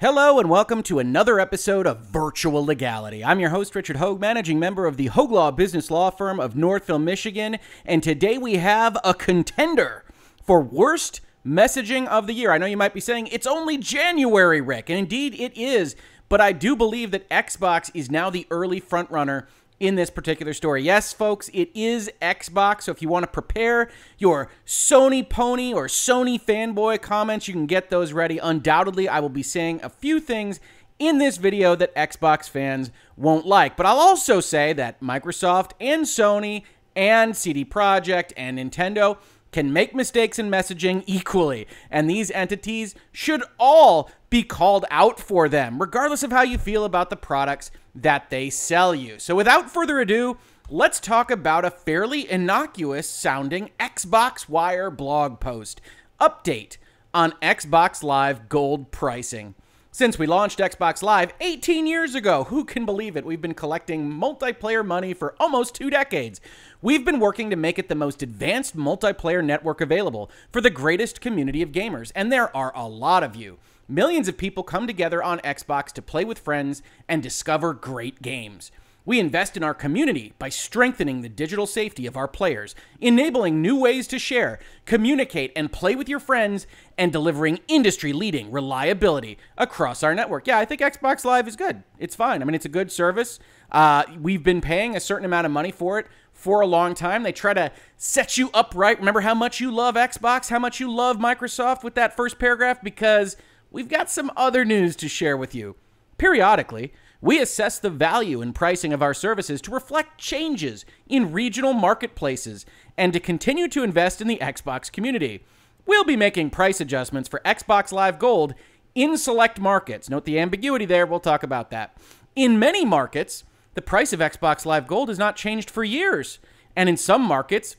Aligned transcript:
Hello 0.00 0.38
and 0.38 0.48
welcome 0.48 0.82
to 0.84 0.98
another 0.98 1.38
episode 1.38 1.86
of 1.86 2.06
Virtual 2.06 2.64
Legality. 2.64 3.22
I'm 3.22 3.38
your 3.38 3.50
host, 3.50 3.74
Richard 3.74 3.98
Hoeg, 3.98 4.18
managing 4.18 4.58
member 4.58 4.86
of 4.86 4.96
the 4.96 5.10
Hoeg 5.10 5.30
Law 5.30 5.50
Business 5.50 5.90
Law 5.90 6.08
Firm 6.08 6.40
of 6.40 6.56
Northville, 6.56 6.98
Michigan, 6.98 7.58
and 7.84 8.02
today 8.02 8.38
we 8.38 8.54
have 8.54 8.96
a 9.04 9.12
contender 9.12 10.06
for 10.42 10.62
worst 10.62 11.20
messaging 11.44 12.06
of 12.06 12.26
the 12.26 12.32
year. 12.32 12.50
I 12.50 12.56
know 12.56 12.64
you 12.64 12.78
might 12.78 12.94
be 12.94 13.00
saying 13.00 13.26
it's 13.26 13.46
only 13.46 13.76
January, 13.76 14.62
Rick, 14.62 14.88
and 14.88 14.98
indeed 14.98 15.34
it 15.34 15.54
is, 15.54 15.96
but 16.30 16.40
I 16.40 16.52
do 16.52 16.74
believe 16.74 17.10
that 17.10 17.28
Xbox 17.28 17.90
is 17.92 18.10
now 18.10 18.30
the 18.30 18.46
early 18.50 18.80
frontrunner 18.80 19.48
in 19.80 19.94
this 19.94 20.10
particular 20.10 20.52
story. 20.52 20.82
Yes, 20.82 21.12
folks, 21.12 21.48
it 21.54 21.70
is 21.74 22.10
Xbox. 22.20 22.82
So 22.82 22.92
if 22.92 23.00
you 23.00 23.08
want 23.08 23.24
to 23.24 23.30
prepare 23.30 23.90
your 24.18 24.50
Sony 24.66 25.28
pony 25.28 25.72
or 25.72 25.86
Sony 25.86 26.40
fanboy 26.40 27.00
comments, 27.00 27.48
you 27.48 27.54
can 27.54 27.66
get 27.66 27.88
those 27.88 28.12
ready. 28.12 28.38
Undoubtedly, 28.38 29.08
I 29.08 29.20
will 29.20 29.30
be 29.30 29.42
saying 29.42 29.80
a 29.82 29.88
few 29.88 30.20
things 30.20 30.60
in 30.98 31.16
this 31.16 31.38
video 31.38 31.74
that 31.74 31.94
Xbox 31.96 32.48
fans 32.48 32.90
won't 33.16 33.46
like. 33.46 33.76
But 33.76 33.86
I'll 33.86 33.98
also 33.98 34.38
say 34.38 34.74
that 34.74 35.00
Microsoft 35.00 35.72
and 35.80 36.04
Sony 36.04 36.62
and 36.94 37.34
CD 37.34 37.64
Projekt 37.64 38.32
and 38.36 38.58
Nintendo 38.58 39.16
can 39.50 39.72
make 39.72 39.94
mistakes 39.94 40.38
in 40.38 40.50
messaging 40.50 41.02
equally, 41.06 41.66
and 41.90 42.08
these 42.08 42.30
entities 42.32 42.94
should 43.10 43.42
all 43.58 44.10
be 44.28 44.42
called 44.42 44.84
out 44.90 45.18
for 45.18 45.48
them, 45.48 45.80
regardless 45.80 46.22
of 46.22 46.30
how 46.30 46.42
you 46.42 46.58
feel 46.58 46.84
about 46.84 47.10
the 47.10 47.16
products 47.16 47.70
that 47.94 48.30
they 48.30 48.50
sell 48.50 48.94
you. 48.94 49.18
So, 49.18 49.34
without 49.34 49.70
further 49.70 50.00
ado, 50.00 50.38
let's 50.68 51.00
talk 51.00 51.30
about 51.30 51.64
a 51.64 51.70
fairly 51.70 52.30
innocuous 52.30 53.08
sounding 53.08 53.70
Xbox 53.78 54.48
Wire 54.48 54.90
blog 54.90 55.40
post 55.40 55.80
update 56.20 56.76
on 57.12 57.32
Xbox 57.42 58.02
Live 58.02 58.48
Gold 58.48 58.92
pricing. 58.92 59.54
Since 59.92 60.20
we 60.20 60.28
launched 60.28 60.60
Xbox 60.60 61.02
Live 61.02 61.34
18 61.40 61.84
years 61.84 62.14
ago, 62.14 62.44
who 62.44 62.64
can 62.64 62.86
believe 62.86 63.16
it? 63.16 63.26
We've 63.26 63.40
been 63.40 63.54
collecting 63.54 64.08
multiplayer 64.08 64.86
money 64.86 65.14
for 65.14 65.34
almost 65.40 65.74
two 65.74 65.90
decades. 65.90 66.40
We've 66.80 67.04
been 67.04 67.18
working 67.18 67.50
to 67.50 67.56
make 67.56 67.76
it 67.76 67.88
the 67.88 67.96
most 67.96 68.22
advanced 68.22 68.76
multiplayer 68.76 69.44
network 69.44 69.80
available 69.80 70.30
for 70.52 70.60
the 70.60 70.70
greatest 70.70 71.20
community 71.20 71.60
of 71.60 71.72
gamers, 71.72 72.12
and 72.14 72.30
there 72.30 72.56
are 72.56 72.72
a 72.76 72.86
lot 72.86 73.24
of 73.24 73.34
you. 73.34 73.58
Millions 73.90 74.28
of 74.28 74.36
people 74.36 74.62
come 74.62 74.86
together 74.86 75.20
on 75.20 75.40
Xbox 75.40 75.86
to 75.86 76.00
play 76.00 76.24
with 76.24 76.38
friends 76.38 76.80
and 77.08 77.20
discover 77.20 77.74
great 77.74 78.22
games. 78.22 78.70
We 79.04 79.18
invest 79.18 79.56
in 79.56 79.64
our 79.64 79.74
community 79.74 80.32
by 80.38 80.48
strengthening 80.48 81.22
the 81.22 81.28
digital 81.28 81.66
safety 81.66 82.06
of 82.06 82.16
our 82.16 82.28
players, 82.28 82.76
enabling 83.00 83.60
new 83.60 83.76
ways 83.76 84.06
to 84.08 84.18
share, 84.20 84.60
communicate, 84.86 85.50
and 85.56 85.72
play 85.72 85.96
with 85.96 86.08
your 86.08 86.20
friends, 86.20 86.68
and 86.96 87.10
delivering 87.10 87.58
industry 87.66 88.12
leading 88.12 88.52
reliability 88.52 89.38
across 89.58 90.04
our 90.04 90.14
network. 90.14 90.46
Yeah, 90.46 90.60
I 90.60 90.66
think 90.66 90.80
Xbox 90.80 91.24
Live 91.24 91.48
is 91.48 91.56
good. 91.56 91.82
It's 91.98 92.14
fine. 92.14 92.42
I 92.42 92.44
mean, 92.44 92.54
it's 92.54 92.66
a 92.66 92.68
good 92.68 92.92
service. 92.92 93.40
Uh, 93.72 94.04
we've 94.20 94.44
been 94.44 94.60
paying 94.60 94.94
a 94.94 95.00
certain 95.00 95.24
amount 95.24 95.46
of 95.46 95.52
money 95.52 95.72
for 95.72 95.98
it 95.98 96.06
for 96.32 96.60
a 96.60 96.66
long 96.66 96.94
time. 96.94 97.24
They 97.24 97.32
try 97.32 97.54
to 97.54 97.72
set 97.96 98.38
you 98.38 98.50
up 98.54 98.74
right. 98.76 98.96
Remember 98.96 99.22
how 99.22 99.34
much 99.34 99.58
you 99.58 99.72
love 99.72 99.96
Xbox, 99.96 100.48
how 100.48 100.60
much 100.60 100.78
you 100.78 100.88
love 100.88 101.16
Microsoft 101.16 101.82
with 101.82 101.96
that 101.96 102.16
first 102.16 102.38
paragraph? 102.38 102.80
Because 102.82 103.36
we've 103.70 103.88
got 103.88 104.10
some 104.10 104.30
other 104.36 104.64
news 104.64 104.96
to 104.96 105.08
share 105.08 105.36
with 105.36 105.54
you. 105.54 105.76
Periodically, 106.18 106.92
we 107.20 107.38
assess 107.38 107.78
the 107.78 107.90
value 107.90 108.40
and 108.40 108.54
pricing 108.54 108.92
of 108.92 109.02
our 109.02 109.14
services 109.14 109.60
to 109.62 109.70
reflect 109.70 110.18
changes 110.18 110.84
in 111.08 111.32
regional 111.32 111.72
marketplaces 111.72 112.64
and 112.96 113.12
to 113.12 113.20
continue 113.20 113.68
to 113.68 113.82
invest 113.82 114.20
in 114.20 114.28
the 114.28 114.38
Xbox 114.38 114.90
community. 114.90 115.44
We'll 115.86 116.04
be 116.04 116.16
making 116.16 116.50
price 116.50 116.80
adjustments 116.80 117.28
for 117.28 117.40
Xbox 117.44 117.92
Live 117.92 118.18
Gold 118.18 118.54
in 118.94 119.16
select 119.16 119.60
markets. 119.60 120.08
Note 120.08 120.24
the 120.24 120.38
ambiguity 120.38 120.84
there, 120.84 121.06
we'll 121.06 121.20
talk 121.20 121.42
about 121.42 121.70
that. 121.70 121.96
In 122.34 122.58
many 122.58 122.84
markets, 122.84 123.44
the 123.74 123.82
price 123.82 124.12
of 124.12 124.20
Xbox 124.20 124.64
Live 124.64 124.86
Gold 124.86 125.08
has 125.08 125.18
not 125.18 125.36
changed 125.36 125.70
for 125.70 125.84
years, 125.84 126.38
and 126.74 126.88
in 126.88 126.96
some 126.96 127.22
markets, 127.22 127.76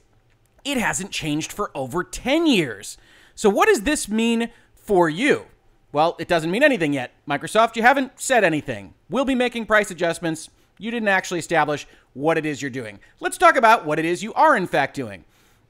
it 0.64 0.78
hasn't 0.78 1.12
changed 1.12 1.52
for 1.52 1.72
over 1.76 2.04
10 2.04 2.48
years. 2.48 2.98
So, 3.34 3.50
what 3.50 3.68
does 3.68 3.82
this 3.82 4.08
mean 4.08 4.50
for 4.76 5.10
you? 5.10 5.46
Well, 5.92 6.16
it 6.20 6.28
doesn't 6.28 6.52
mean 6.52 6.64
anything 6.64 6.94
yet. 6.94 7.12
Microsoft, 7.28 7.76
you 7.76 7.82
haven't 7.82 8.14
said 8.16 8.44
anything. 8.44 8.94
We'll 9.10 9.26
be 9.26 9.36
making 9.36 9.66
price 9.66 9.92
adjustments. 9.92 10.50
You 10.78 10.90
didn't 10.90 11.10
actually 11.10 11.40
establish 11.40 11.86
what 12.14 12.38
it 12.38 12.46
is 12.46 12.62
you're 12.62 12.72
doing. 12.72 13.00
Let's 13.20 13.38
talk 13.38 13.56
about 13.56 13.86
what 13.86 14.00
it 14.00 14.06
is 14.06 14.24
you 14.24 14.34
are, 14.34 14.56
in 14.56 14.68
fact, 14.68 14.96
doing. 14.96 15.26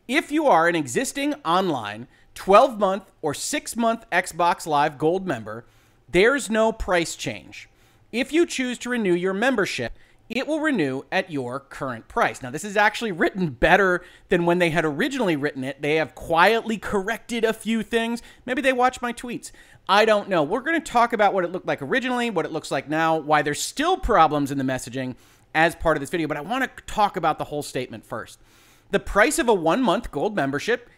If 0.07 0.31
you 0.31 0.47
are 0.47 0.67
an 0.67 0.75
existing 0.75 1.33
online 1.45 2.07
12 2.35 2.79
month 2.79 3.11
or 3.21 3.33
6 3.33 3.75
month 3.75 4.09
Xbox 4.11 4.67
Live 4.67 4.97
Gold 4.97 5.25
member, 5.25 5.65
there's 6.09 6.49
no 6.49 6.71
price 6.71 7.15
change. 7.15 7.67
If 8.11 8.31
you 8.31 8.45
choose 8.45 8.77
to 8.79 8.89
renew 8.89 9.13
your 9.13 9.33
membership, 9.33 9.93
it 10.31 10.47
will 10.47 10.59
renew 10.59 11.03
at 11.11 11.31
your 11.31 11.59
current 11.59 12.07
price. 12.07 12.41
Now, 12.41 12.49
this 12.51 12.63
is 12.63 12.77
actually 12.77 13.11
written 13.11 13.49
better 13.49 14.03
than 14.29 14.45
when 14.45 14.59
they 14.59 14.69
had 14.69 14.85
originally 14.85 15.35
written 15.35 15.63
it. 15.63 15.81
They 15.81 15.95
have 15.95 16.15
quietly 16.15 16.77
corrected 16.77 17.43
a 17.43 17.53
few 17.53 17.83
things. 17.83 18.21
Maybe 18.45 18.61
they 18.61 18.73
watch 18.73 19.01
my 19.01 19.13
tweets. 19.13 19.51
I 19.89 20.05
don't 20.05 20.29
know. 20.29 20.43
We're 20.43 20.61
going 20.61 20.81
to 20.81 20.91
talk 20.91 21.13
about 21.13 21.33
what 21.33 21.43
it 21.43 21.51
looked 21.51 21.67
like 21.67 21.81
originally, 21.81 22.29
what 22.29 22.45
it 22.45 22.51
looks 22.51 22.71
like 22.71 22.87
now, 22.87 23.17
why 23.17 23.41
there's 23.41 23.61
still 23.61 23.97
problems 23.97 24.51
in 24.51 24.57
the 24.57 24.63
messaging 24.63 25.15
as 25.53 25.75
part 25.75 25.97
of 25.97 26.01
this 26.01 26.09
video, 26.09 26.27
but 26.27 26.37
I 26.37 26.41
want 26.41 26.63
to 26.63 26.83
talk 26.85 27.17
about 27.17 27.37
the 27.37 27.45
whole 27.45 27.63
statement 27.63 28.05
first. 28.05 28.39
The 28.91 28.99
price 28.99 29.39
of 29.39 29.49
a 29.49 29.53
one 29.53 29.81
month 29.81 30.11
gold 30.11 30.35
membership 30.35 30.89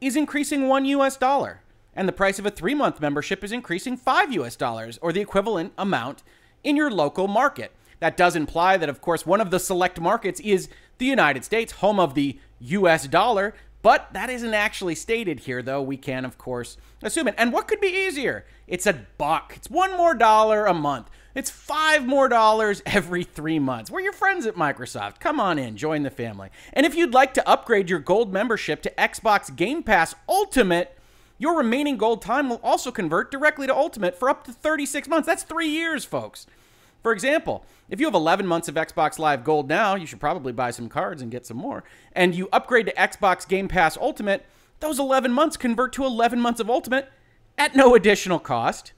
is 0.00 0.16
increasing 0.16 0.68
one 0.68 0.84
US 0.86 1.16
dollar, 1.16 1.60
and 1.94 2.08
the 2.08 2.12
price 2.12 2.38
of 2.38 2.46
a 2.46 2.50
three 2.50 2.74
month 2.74 3.00
membership 3.00 3.42
is 3.44 3.52
increasing 3.52 3.96
five 3.96 4.32
US 4.32 4.56
dollars, 4.56 4.98
or 5.02 5.12
the 5.12 5.20
equivalent 5.20 5.72
amount 5.76 6.22
in 6.64 6.76
your 6.76 6.90
local 6.90 7.28
market. 7.28 7.72
That 8.00 8.16
does 8.16 8.36
imply 8.36 8.76
that, 8.76 8.88
of 8.88 9.00
course, 9.00 9.26
one 9.26 9.40
of 9.40 9.50
the 9.50 9.58
select 9.58 10.00
markets 10.00 10.40
is 10.40 10.68
the 10.98 11.06
United 11.06 11.44
States, 11.44 11.72
home 11.72 11.98
of 11.98 12.14
the 12.14 12.38
US 12.60 13.06
dollar, 13.06 13.54
but 13.82 14.12
that 14.12 14.30
isn't 14.30 14.54
actually 14.54 14.94
stated 14.94 15.40
here, 15.40 15.62
though 15.62 15.82
we 15.82 15.96
can, 15.96 16.24
of 16.24 16.36
course, 16.36 16.76
assume 17.02 17.28
it. 17.28 17.34
And 17.38 17.52
what 17.52 17.68
could 17.68 17.80
be 17.80 17.88
easier? 17.88 18.44
It's 18.66 18.86
a 18.86 19.06
buck. 19.16 19.52
It's 19.56 19.70
one 19.70 19.96
more 19.96 20.14
dollar 20.14 20.66
a 20.66 20.74
month. 20.74 21.08
It's 21.34 21.50
five 21.50 22.04
more 22.04 22.28
dollars 22.28 22.82
every 22.84 23.22
three 23.22 23.60
months. 23.60 23.90
We're 23.90 24.00
your 24.00 24.12
friends 24.12 24.46
at 24.46 24.56
Microsoft. 24.56 25.20
Come 25.20 25.38
on 25.38 25.58
in, 25.58 25.76
join 25.76 26.02
the 26.02 26.10
family. 26.10 26.50
And 26.72 26.84
if 26.84 26.96
you'd 26.96 27.14
like 27.14 27.32
to 27.34 27.48
upgrade 27.48 27.88
your 27.88 28.00
gold 28.00 28.32
membership 28.32 28.82
to 28.82 28.90
Xbox 28.98 29.54
Game 29.54 29.84
Pass 29.84 30.16
Ultimate, 30.28 30.98
your 31.38 31.56
remaining 31.56 31.96
gold 31.96 32.22
time 32.22 32.48
will 32.48 32.60
also 32.64 32.90
convert 32.90 33.30
directly 33.30 33.68
to 33.68 33.76
Ultimate 33.76 34.18
for 34.18 34.28
up 34.28 34.42
to 34.44 34.52
36 34.52 35.06
months. 35.06 35.26
That's 35.26 35.44
three 35.44 35.68
years, 35.68 36.04
folks. 36.04 36.48
For 37.04 37.12
example, 37.12 37.64
if 37.88 38.00
you 38.00 38.06
have 38.06 38.14
11 38.14 38.46
months 38.46 38.68
of 38.68 38.74
Xbox 38.74 39.18
Live 39.18 39.44
Gold 39.44 39.68
now, 39.68 39.94
you 39.94 40.06
should 40.06 40.20
probably 40.20 40.52
buy 40.52 40.70
some 40.70 40.88
cards 40.88 41.22
and 41.22 41.30
get 41.30 41.46
some 41.46 41.56
more, 41.56 41.84
and 42.12 42.34
you 42.34 42.48
upgrade 42.52 42.86
to 42.86 42.94
Xbox 42.94 43.46
Game 43.48 43.68
Pass 43.68 43.96
Ultimate, 43.96 44.44
those 44.80 44.98
11 44.98 45.32
months 45.32 45.56
convert 45.56 45.92
to 45.94 46.04
11 46.04 46.40
months 46.40 46.60
of 46.60 46.70
Ultimate 46.70 47.10
at 47.56 47.74
no 47.74 47.94
additional 47.94 48.38
cost. 48.38 48.92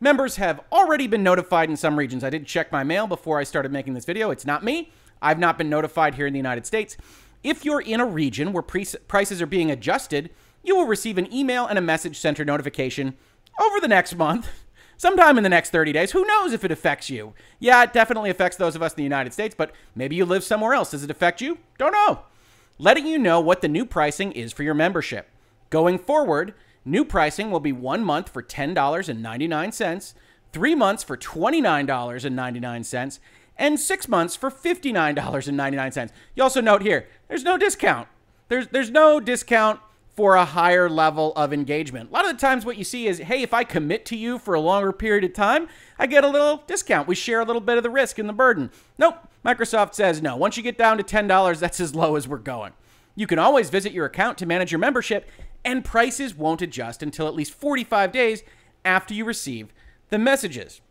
Members 0.00 0.36
have 0.36 0.60
already 0.72 1.06
been 1.06 1.22
notified 1.22 1.68
in 1.68 1.76
some 1.76 1.98
regions. 1.98 2.24
I 2.24 2.30
did 2.30 2.46
check 2.46 2.72
my 2.72 2.82
mail 2.82 3.06
before 3.06 3.38
I 3.38 3.44
started 3.44 3.70
making 3.70 3.94
this 3.94 4.06
video. 4.06 4.30
It's 4.30 4.46
not 4.46 4.64
me. 4.64 4.92
I've 5.20 5.38
not 5.38 5.58
been 5.58 5.68
notified 5.68 6.14
here 6.14 6.26
in 6.26 6.32
the 6.32 6.38
United 6.38 6.66
States. 6.66 6.96
If 7.42 7.64
you're 7.64 7.82
in 7.82 8.00
a 8.00 8.06
region 8.06 8.52
where 8.52 8.62
prices 8.62 9.42
are 9.42 9.46
being 9.46 9.70
adjusted, 9.70 10.30
you 10.62 10.76
will 10.76 10.86
receive 10.86 11.18
an 11.18 11.32
email 11.32 11.66
and 11.66 11.78
a 11.78 11.82
message 11.82 12.18
center 12.18 12.44
notification 12.44 13.14
over 13.60 13.80
the 13.80 13.88
next 13.88 14.16
month 14.16 14.48
sometime 15.00 15.38
in 15.38 15.42
the 15.42 15.48
next 15.48 15.70
30 15.70 15.92
days. 15.92 16.10
Who 16.10 16.26
knows 16.26 16.52
if 16.52 16.62
it 16.62 16.70
affects 16.70 17.08
you? 17.08 17.32
Yeah, 17.58 17.82
it 17.82 17.94
definitely 17.94 18.28
affects 18.28 18.58
those 18.58 18.76
of 18.76 18.82
us 18.82 18.92
in 18.92 18.98
the 18.98 19.02
United 19.02 19.32
States, 19.32 19.54
but 19.56 19.72
maybe 19.94 20.14
you 20.14 20.26
live 20.26 20.44
somewhere 20.44 20.74
else. 20.74 20.90
Does 20.90 21.02
it 21.02 21.10
affect 21.10 21.40
you? 21.40 21.56
Don't 21.78 21.92
know. 21.92 22.24
Letting 22.78 23.06
you 23.06 23.18
know 23.18 23.40
what 23.40 23.62
the 23.62 23.68
new 23.68 23.86
pricing 23.86 24.30
is 24.32 24.52
for 24.52 24.62
your 24.62 24.74
membership. 24.74 25.26
Going 25.70 25.98
forward, 25.98 26.52
new 26.84 27.02
pricing 27.02 27.50
will 27.50 27.60
be 27.60 27.72
one 27.72 28.04
month 28.04 28.28
for 28.28 28.42
$10.99, 28.42 30.14
three 30.52 30.74
months 30.74 31.02
for 31.02 31.16
$29.99, 31.16 33.18
and 33.56 33.80
six 33.80 34.06
months 34.06 34.36
for 34.36 34.50
$59.99. 34.50 36.10
You 36.34 36.42
also 36.42 36.60
note 36.60 36.82
here, 36.82 37.08
there's 37.28 37.44
no 37.44 37.56
discount. 37.56 38.06
There's, 38.48 38.68
there's 38.68 38.90
no 38.90 39.18
discount 39.18 39.80
for 40.20 40.34
a 40.34 40.44
higher 40.44 40.90
level 40.90 41.32
of 41.32 41.50
engagement. 41.50 42.10
A 42.10 42.12
lot 42.12 42.26
of 42.26 42.32
the 42.32 42.38
times, 42.38 42.66
what 42.66 42.76
you 42.76 42.84
see 42.84 43.06
is 43.06 43.20
hey, 43.20 43.40
if 43.40 43.54
I 43.54 43.64
commit 43.64 44.04
to 44.04 44.16
you 44.18 44.38
for 44.38 44.52
a 44.52 44.60
longer 44.60 44.92
period 44.92 45.24
of 45.24 45.32
time, 45.32 45.66
I 45.98 46.06
get 46.06 46.24
a 46.24 46.28
little 46.28 46.62
discount. 46.66 47.08
We 47.08 47.14
share 47.14 47.40
a 47.40 47.44
little 47.46 47.62
bit 47.62 47.78
of 47.78 47.82
the 47.82 47.88
risk 47.88 48.18
and 48.18 48.28
the 48.28 48.34
burden. 48.34 48.70
Nope. 48.98 49.16
Microsoft 49.46 49.94
says 49.94 50.20
no. 50.20 50.36
Once 50.36 50.58
you 50.58 50.62
get 50.62 50.76
down 50.76 50.98
to 50.98 51.02
$10, 51.02 51.58
that's 51.58 51.80
as 51.80 51.94
low 51.94 52.16
as 52.16 52.28
we're 52.28 52.36
going. 52.36 52.74
You 53.16 53.26
can 53.26 53.38
always 53.38 53.70
visit 53.70 53.94
your 53.94 54.04
account 54.04 54.36
to 54.36 54.44
manage 54.44 54.70
your 54.70 54.78
membership, 54.78 55.26
and 55.64 55.86
prices 55.86 56.34
won't 56.34 56.60
adjust 56.60 57.02
until 57.02 57.26
at 57.26 57.34
least 57.34 57.54
45 57.54 58.12
days 58.12 58.42
after 58.84 59.14
you 59.14 59.24
receive 59.24 59.72
the 60.10 60.18
messages. 60.18 60.82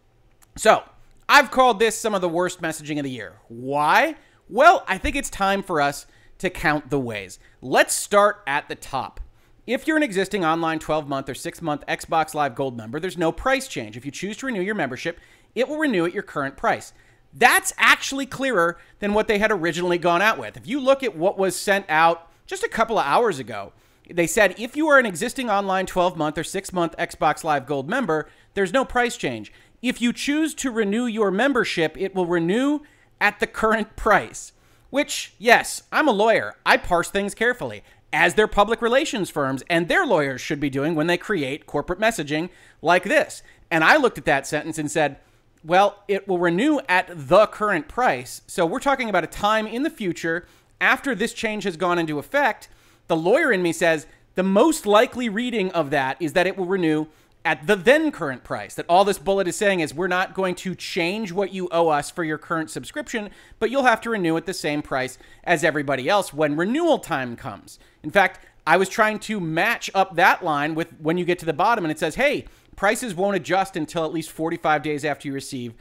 So, 0.56 0.82
I've 1.30 1.52
called 1.52 1.78
this 1.78 1.96
some 1.96 2.16
of 2.16 2.22
the 2.22 2.30
worst 2.30 2.64
messaging 2.64 2.98
of 2.98 3.04
the 3.04 3.12
year. 3.12 3.34
Why? 3.48 4.16
Well, 4.50 4.84
I 4.88 4.98
think 4.98 5.16
it's 5.16 5.30
time 5.30 5.62
for 5.62 5.82
us 5.82 6.08
to 6.40 6.50
count 6.50 6.90
the 6.90 7.00
ways. 7.00 7.40
Let's 7.62 7.94
start 7.94 8.42
at 8.48 8.68
the 8.68 8.76
top. 8.76 9.20
if 9.68 9.86
you're 9.86 9.98
an 9.98 10.04
existing 10.04 10.44
online 10.44 10.80
12 10.80 11.08
month 11.08 11.30
or 11.30 11.36
6 11.36 11.62
month 11.62 11.86
Xbox 11.88 12.34
Live 12.34 12.56
Gold 12.56 12.76
member, 12.76 13.00
there's 13.00 13.18
no 13.18 13.32
price 13.32 13.68
change. 13.68 13.96
If 13.96 14.04
you 14.04 14.12
choose 14.12 14.36
to 14.38 14.48
renew 14.48 14.62
your 14.62 14.74
membership, 14.74 15.20
it 15.54 15.68
will 15.68 15.78
renew 15.78 16.06
at 16.06 16.14
your 16.14 16.24
current 16.24 16.58
price. 16.58 16.92
That's 17.34 17.72
actually 17.78 18.26
clearer 18.26 18.80
than 19.00 19.14
what 19.14 19.28
they 19.28 19.38
had 19.38 19.52
originally 19.52 20.00
gone 20.00 20.24
out 20.24 20.40
with. 20.40 20.58
If 20.58 20.66
you 20.66 20.80
look 20.80 21.04
at 21.04 21.16
what 21.16 21.38
was 21.38 21.56
sent 21.56 21.86
out 21.88 22.32
just 22.48 22.64
a 22.64 22.70
couple 22.70 22.98
of 22.98 23.06
hours 23.06 23.38
ago, 23.38 23.74
they 24.10 24.26
said 24.26 24.56
if 24.58 24.76
you 24.76 24.88
are 24.88 24.98
an 24.98 25.06
existing 25.06 25.52
online 25.52 25.86
12 25.86 26.18
month 26.18 26.38
or 26.40 26.44
6 26.44 26.74
month 26.74 26.96
Xbox 26.98 27.44
Live 27.44 27.68
Gold 27.68 27.88
member, 27.88 28.28
there's 28.56 28.74
no 28.74 28.84
price 28.84 29.18
change. 29.18 29.54
If 29.84 30.02
you 30.02 30.12
choose 30.12 30.56
to 30.56 30.72
renew 30.72 31.06
your 31.06 31.30
membership, 31.30 31.96
it 31.96 32.16
will 32.16 32.26
renew 32.26 32.80
at 33.22 33.40
the 33.40 33.48
current 33.48 33.96
price. 33.96 34.52
Which, 34.90 35.34
yes, 35.38 35.84
I'm 35.92 36.08
a 36.08 36.12
lawyer. 36.12 36.56
I 36.66 36.78
parse 36.78 37.10
things 37.10 37.36
carefully, 37.36 37.84
as 38.12 38.34
their 38.34 38.48
public 38.48 38.82
relations 38.82 39.30
firms 39.30 39.64
and 39.70 39.88
their 39.88 40.06
lawyers 40.06 40.42
should 40.42 40.60
be 40.60 40.70
doing 40.70 40.96
when 40.96 41.08
they 41.08 41.18
create 41.18 41.68
corporate 41.68 42.00
messaging 42.00 42.50
like 42.82 43.04
this. 43.04 43.44
And 43.70 43.84
I 43.84 43.98
looked 43.98 44.18
at 44.18 44.26
that 44.26 44.48
sentence 44.48 44.78
and 44.78 44.90
said, 44.90 45.18
well, 45.64 46.04
it 46.08 46.28
will 46.28 46.40
renew 46.40 46.80
at 46.88 47.10
the 47.12 47.46
current 47.48 47.88
price. 47.88 48.42
So 48.48 48.66
we're 48.66 48.80
talking 48.80 49.10
about 49.10 49.24
a 49.24 49.28
time 49.28 49.68
in 49.68 49.84
the 49.84 49.90
future 49.90 50.48
after 50.82 51.14
this 51.14 51.34
change 51.34 51.66
has 51.66 51.78
gone 51.78 52.00
into 52.00 52.18
effect. 52.18 52.70
The 53.08 53.18
lawyer 53.18 53.52
in 53.52 53.62
me 53.62 53.74
says 53.74 54.08
the 54.36 54.44
most 54.44 54.86
likely 54.86 55.28
reading 55.28 55.72
of 55.72 55.90
that 55.90 56.18
is 56.20 56.34
that 56.34 56.48
it 56.48 56.58
will 56.58 56.66
renew 56.66 57.08
at 57.46 57.66
the 57.68 57.76
then 57.76 58.12
current 58.12 58.44
price. 58.44 58.76
That 58.76 58.86
all 58.90 59.06
this 59.06 59.18
bullet 59.18 59.48
is 59.48 59.56
saying 59.56 59.80
is 59.80 59.94
we're 59.94 60.08
not 60.08 60.34
going 60.34 60.56
to 60.56 60.76
change 60.76 61.32
what 61.32 61.54
you 61.54 61.70
owe 61.72 61.88
us 61.88 62.12
for 62.12 62.24
your 62.24 62.38
current 62.38 62.70
subscription, 62.70 63.30
but 63.60 63.72
you'll 63.72 63.84
have 63.84 64.02
to 64.02 64.10
renew 64.10 64.38
at 64.38 64.46
the 64.46 64.54
same 64.54 64.82
price 64.82 65.18
as 65.44 65.64
everybody 65.64 66.10
else 66.10 66.34
when 66.34 66.56
renewal 66.56 67.00
time 67.00 67.36
comes. 67.36 67.80
In 68.04 68.12
fact, 68.12 68.46
I 68.68 68.78
was 68.78 68.90
trying 68.90 69.20
to 69.20 69.40
match 69.40 69.90
up 69.96 70.16
that 70.16 70.44
line 70.44 70.76
with 70.76 70.94
when 71.00 71.18
you 71.18 71.26
get 71.26 71.40
to 71.40 71.46
the 71.46 71.54
bottom 71.54 71.86
and 71.86 71.92
it 71.92 72.00
says, 72.00 72.16
hey, 72.16 72.46
prices 72.76 73.16
won't 73.16 73.36
adjust 73.36 73.76
until 73.76 74.06
at 74.06 74.14
least 74.14 74.32
45 74.32 74.84
days 74.84 75.04
after 75.04 75.28
you 75.28 75.34
receive 75.34 75.74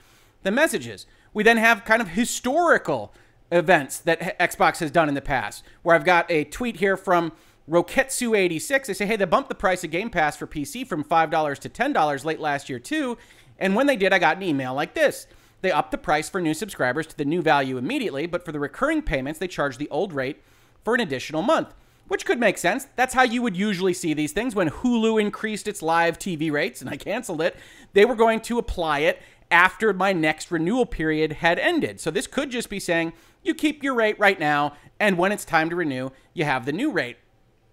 the 0.42 0.50
messages. 0.50 1.06
We 1.34 1.42
then 1.42 1.58
have 1.58 1.84
kind 1.84 2.00
of 2.00 2.08
historical 2.08 3.12
events 3.50 3.98
that 4.00 4.38
Xbox 4.38 4.78
has 4.78 4.90
done 4.90 5.08
in 5.08 5.14
the 5.14 5.20
past, 5.20 5.64
where 5.82 5.94
I've 5.94 6.04
got 6.04 6.30
a 6.30 6.44
tweet 6.44 6.76
here 6.76 6.96
from 6.96 7.32
Roketsu86. 7.68 8.86
They 8.86 8.94
say, 8.94 9.06
hey, 9.06 9.16
they 9.16 9.24
bumped 9.24 9.48
the 9.48 9.54
price 9.54 9.84
of 9.84 9.90
Game 9.90 10.10
Pass 10.10 10.36
for 10.36 10.46
PC 10.46 10.86
from 10.86 11.04
$5 11.04 11.58
to 11.58 11.68
$10 11.68 12.24
late 12.24 12.40
last 12.40 12.68
year, 12.68 12.78
too. 12.78 13.18
And 13.58 13.74
when 13.74 13.86
they 13.86 13.96
did, 13.96 14.12
I 14.12 14.18
got 14.18 14.36
an 14.36 14.42
email 14.42 14.74
like 14.74 14.94
this. 14.94 15.26
They 15.60 15.72
upped 15.72 15.90
the 15.90 15.98
price 15.98 16.28
for 16.28 16.40
new 16.40 16.54
subscribers 16.54 17.06
to 17.08 17.16
the 17.16 17.24
new 17.24 17.42
value 17.42 17.78
immediately, 17.78 18.26
but 18.26 18.44
for 18.44 18.52
the 18.52 18.60
recurring 18.60 19.02
payments, 19.02 19.40
they 19.40 19.48
charged 19.48 19.78
the 19.78 19.90
old 19.90 20.12
rate 20.12 20.42
for 20.84 20.94
an 20.94 21.00
additional 21.00 21.42
month 21.42 21.74
which 22.08 22.24
could 22.24 22.40
make 22.40 22.58
sense. 22.58 22.86
That's 22.96 23.14
how 23.14 23.22
you 23.22 23.42
would 23.42 23.56
usually 23.56 23.94
see 23.94 24.14
these 24.14 24.32
things. 24.32 24.54
When 24.54 24.70
Hulu 24.70 25.20
increased 25.20 25.68
its 25.68 25.82
live 25.82 26.18
TV 26.18 26.50
rates 26.50 26.80
and 26.80 26.90
I 26.90 26.96
canceled 26.96 27.42
it, 27.42 27.54
they 27.92 28.04
were 28.04 28.16
going 28.16 28.40
to 28.40 28.58
apply 28.58 29.00
it 29.00 29.22
after 29.50 29.92
my 29.92 30.12
next 30.12 30.50
renewal 30.50 30.86
period 30.86 31.34
had 31.34 31.58
ended. 31.58 32.00
So 32.00 32.10
this 32.10 32.26
could 32.26 32.50
just 32.50 32.68
be 32.68 32.80
saying 32.80 33.12
you 33.42 33.54
keep 33.54 33.82
your 33.82 33.94
rate 33.94 34.18
right 34.18 34.38
now, 34.38 34.74
and 34.98 35.16
when 35.16 35.32
it's 35.32 35.44
time 35.44 35.70
to 35.70 35.76
renew, 35.76 36.10
you 36.34 36.44
have 36.44 36.66
the 36.66 36.72
new 36.72 36.90
rate. 36.90 37.16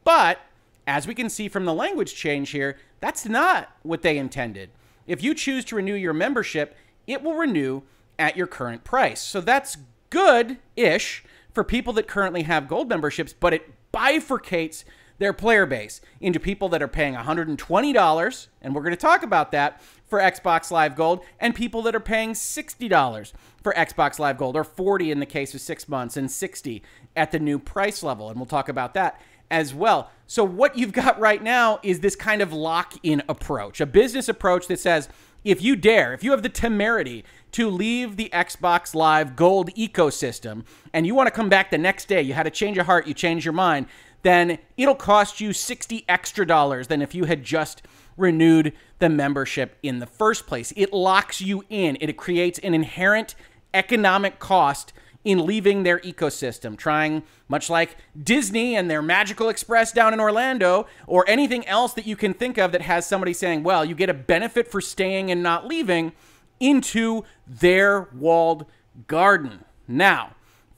But 0.05 0.39
as 0.87 1.05
we 1.05 1.13
can 1.13 1.29
see 1.29 1.49
from 1.49 1.65
the 1.65 1.73
language 1.73 2.15
change 2.15 2.51
here, 2.51 2.77
that's 3.01 3.25
not 3.25 3.75
what 3.83 4.03
they 4.03 4.17
intended. 4.17 4.69
If 5.07 5.21
you 5.21 5.33
choose 5.33 5.65
to 5.65 5.75
renew 5.75 5.95
your 5.95 6.13
membership, 6.13 6.77
it 7.05 7.21
will 7.21 7.35
renew 7.35 7.81
at 8.17 8.37
your 8.37 8.47
current 8.47 8.85
price. 8.85 9.21
So 9.21 9.41
that's 9.41 9.77
good 10.09 10.57
ish 10.77 11.23
for 11.53 11.63
people 11.63 11.91
that 11.93 12.07
currently 12.07 12.43
have 12.43 12.67
gold 12.67 12.87
memberships, 12.87 13.33
but 13.33 13.53
it 13.53 13.73
bifurcates 13.91 14.83
their 15.17 15.33
player 15.33 15.65
base 15.65 16.01
into 16.19 16.39
people 16.39 16.69
that 16.69 16.83
are 16.83 16.87
paying 16.87 17.15
$120, 17.15 18.47
and 18.61 18.75
we're 18.75 18.81
going 18.81 18.91
to 18.91 18.97
talk 18.97 19.23
about 19.23 19.51
that 19.51 19.81
for 20.05 20.19
Xbox 20.19 20.71
Live 20.71 20.95
Gold, 20.95 21.23
and 21.39 21.55
people 21.55 21.81
that 21.83 21.95
are 21.95 22.01
paying 22.01 22.33
$60 22.33 23.33
for 23.63 23.73
Xbox 23.73 24.19
Live 24.19 24.37
Gold, 24.37 24.57
or 24.57 24.63
40 24.63 25.11
in 25.11 25.19
the 25.19 25.25
case 25.25 25.53
of 25.53 25.61
six 25.61 25.87
months, 25.87 26.17
and 26.17 26.29
60 26.29 26.83
at 27.15 27.31
the 27.31 27.39
new 27.39 27.57
price 27.57 28.03
level. 28.03 28.29
And 28.29 28.37
we'll 28.37 28.45
talk 28.45 28.67
about 28.67 28.93
that 28.95 29.21
as 29.49 29.73
well. 29.73 30.11
So, 30.27 30.43
what 30.43 30.77
you've 30.77 30.91
got 30.91 31.19
right 31.19 31.41
now 31.41 31.79
is 31.83 31.99
this 31.99 32.15
kind 32.15 32.41
of 32.41 32.53
lock 32.53 32.93
in 33.03 33.23
approach, 33.29 33.81
a 33.81 33.85
business 33.85 34.27
approach 34.27 34.67
that 34.67 34.79
says, 34.79 35.09
if 35.43 35.61
you 35.61 35.75
dare, 35.75 36.11
if 36.13 36.23
you 36.23 36.31
have 36.31 36.41
the 36.41 36.49
temerity 36.49 37.23
to 37.51 37.69
leave 37.69 38.17
the 38.17 38.29
Xbox 38.33 38.95
Live 38.95 39.35
Gold 39.35 39.69
ecosystem 39.75 40.65
and 40.91 41.05
you 41.05 41.13
want 41.13 41.27
to 41.27 41.31
come 41.31 41.49
back 41.49 41.69
the 41.69 41.77
next 41.77 42.07
day, 42.07 42.21
you 42.21 42.33
had 42.33 42.47
a 42.47 42.51
change 42.51 42.79
of 42.79 42.87
heart, 42.87 43.05
you 43.05 43.13
change 43.13 43.45
your 43.45 43.53
mind, 43.53 43.85
then 44.23 44.57
it'll 44.75 44.95
cost 44.95 45.39
you 45.39 45.53
60 45.53 46.03
extra 46.09 46.47
dollars 46.47 46.87
than 46.87 46.99
if 46.99 47.13
you 47.13 47.25
had 47.25 47.43
just 47.43 47.83
renewed 48.17 48.73
the 48.97 49.07
membership 49.07 49.77
in 49.83 49.99
the 49.99 50.07
first 50.07 50.47
place. 50.47 50.73
It 50.75 50.91
locks 50.91 51.41
you 51.41 51.63
in, 51.69 51.95
it 52.01 52.17
creates 52.17 52.57
an 52.59 52.73
inherent 52.73 53.35
economic 53.71 54.39
cost 54.39 54.93
in 55.25 55.45
leaving 55.45 55.83
their 55.83 55.99
ecosystem, 55.99 56.77
trying, 56.77 57.23
much 57.49 57.69
like 57.69 57.97
Disney 58.23 58.75
and 58.75 58.89
their 58.89 59.01
Magical 59.01 59.49
Express 59.49 59.91
down 59.91 60.13
in 60.13 60.19
Orlando, 60.19 60.87
or 61.07 61.25
anything 61.27 61.67
else 61.67 61.93
that 61.93 62.05
you 62.05 62.15
can 62.15 62.33
think 62.33 62.57
of 62.57 62.71
that 62.71 62.83
has 62.83 63.05
somebody 63.05 63.33
saying, 63.33 63.63
well, 63.63 63.83
you 63.83 63.95
get 63.95 64.09
a 64.09 64.13
benefit 64.13 64.69
for 64.69 64.79
staying 64.79 65.31
and 65.31 65.43
not 65.43 65.67
leaving 65.67 66.13
into 66.59 67.23
their 67.47 68.07
walled 68.13 68.65
garden. 69.07 69.65
Now, 69.87 70.34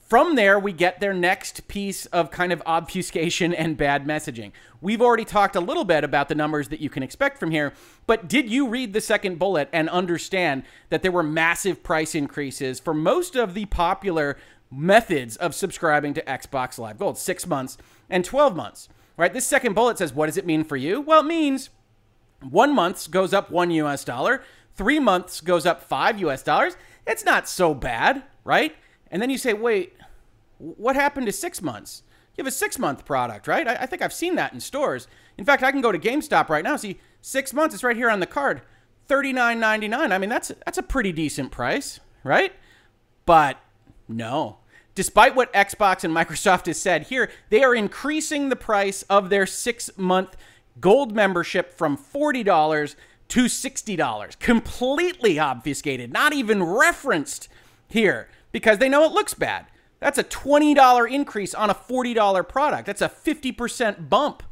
from 0.08 0.34
there, 0.36 0.58
we 0.58 0.72
get 0.72 1.00
their 1.00 1.14
next 1.14 1.68
piece 1.68 2.06
of 2.06 2.30
kind 2.30 2.52
of 2.52 2.62
obfuscation 2.64 3.52
and 3.52 3.76
bad 3.76 4.06
messaging. 4.06 4.52
We've 4.80 5.02
already 5.02 5.24
talked 5.24 5.54
a 5.54 5.60
little 5.60 5.84
bit 5.84 6.02
about 6.02 6.28
the 6.28 6.34
numbers 6.34 6.68
that 6.68 6.80
you 6.80 6.88
can 6.88 7.02
expect 7.02 7.38
from 7.38 7.50
here, 7.50 7.74
but 8.06 8.26
did 8.26 8.50
you 8.50 8.68
read 8.68 8.92
the 8.94 9.00
second 9.00 9.38
bullet 9.38 9.68
and 9.72 9.88
understand 9.88 10.62
that 10.88 11.02
there 11.02 11.12
were 11.12 11.22
massive 11.22 11.82
price 11.82 12.14
increases 12.14 12.80
for 12.80 12.94
most 12.94 13.36
of 13.36 13.54
the 13.54 13.66
popular 13.66 14.38
methods 14.70 15.36
of 15.36 15.54
subscribing 15.54 16.14
to 16.14 16.22
Xbox 16.22 16.78
Live 16.78 16.98
Gold, 16.98 17.18
six 17.18 17.46
months 17.46 17.76
and 18.08 18.24
12 18.24 18.56
months? 18.56 18.88
Right? 19.16 19.32
This 19.32 19.46
second 19.46 19.74
bullet 19.74 19.98
says, 19.98 20.14
what 20.14 20.26
does 20.26 20.36
it 20.36 20.46
mean 20.46 20.64
for 20.64 20.76
you? 20.76 21.00
Well, 21.00 21.20
it 21.20 21.26
means 21.26 21.70
one 22.40 22.74
month 22.74 23.10
goes 23.10 23.34
up 23.34 23.50
one 23.50 23.70
US 23.72 24.04
dollar, 24.04 24.42
Three 24.78 25.00
months 25.00 25.40
goes 25.40 25.66
up 25.66 25.82
five 25.82 26.20
US 26.20 26.44
dollars. 26.44 26.76
It's 27.04 27.24
not 27.24 27.48
so 27.48 27.74
bad, 27.74 28.22
right? 28.44 28.76
And 29.10 29.20
then 29.20 29.28
you 29.28 29.36
say, 29.36 29.52
wait, 29.52 29.94
what 30.58 30.96
happened 30.96 31.26
to 31.26 31.32
six 31.32 31.62
months? 31.62 32.02
You 32.36 32.44
have 32.44 32.52
a 32.52 32.56
six 32.56 32.78
month 32.78 33.04
product, 33.04 33.48
right? 33.48 33.66
I, 33.66 33.74
I 33.74 33.86
think 33.86 34.02
I've 34.02 34.12
seen 34.12 34.36
that 34.36 34.52
in 34.52 34.60
stores. 34.60 35.08
In 35.36 35.44
fact, 35.44 35.62
I 35.62 35.72
can 35.72 35.80
go 35.80 35.90
to 35.90 35.98
GameStop 35.98 36.48
right 36.48 36.62
now, 36.62 36.76
see 36.76 37.00
six 37.20 37.52
months, 37.52 37.74
it's 37.74 37.84
right 37.84 37.96
here 37.96 38.10
on 38.10 38.20
the 38.20 38.26
card. 38.26 38.62
$39.99. 39.08 40.12
I 40.12 40.18
mean, 40.18 40.30
that's 40.30 40.48
that's 40.64 40.78
a 40.78 40.82
pretty 40.82 41.12
decent 41.12 41.50
price, 41.50 42.00
right? 42.22 42.52
But 43.26 43.58
no. 44.06 44.58
Despite 44.94 45.36
what 45.36 45.52
Xbox 45.52 46.04
and 46.04 46.14
Microsoft 46.14 46.66
has 46.66 46.80
said 46.80 47.04
here, 47.04 47.30
they 47.50 47.62
are 47.62 47.74
increasing 47.74 48.48
the 48.48 48.56
price 48.56 49.02
of 49.04 49.30
their 49.30 49.46
six 49.46 49.90
month 49.96 50.36
gold 50.80 51.14
membership 51.14 51.72
from 51.76 51.96
$40 51.96 52.96
to 53.28 53.44
$60. 53.44 54.38
Completely 54.38 55.38
obfuscated, 55.38 56.12
not 56.12 56.32
even 56.32 56.62
referenced 56.62 57.48
here 57.88 58.28
because 58.52 58.78
they 58.78 58.88
know 58.88 59.04
it 59.04 59.12
looks 59.12 59.34
bad. 59.34 59.66
That's 60.00 60.18
a 60.18 60.24
$20 60.24 61.10
increase 61.10 61.54
on 61.54 61.70
a 61.70 61.74
$40 61.74 62.48
product. 62.48 62.86
That's 62.86 63.02
a 63.02 63.08
50% 63.08 64.08
bump. 64.08 64.42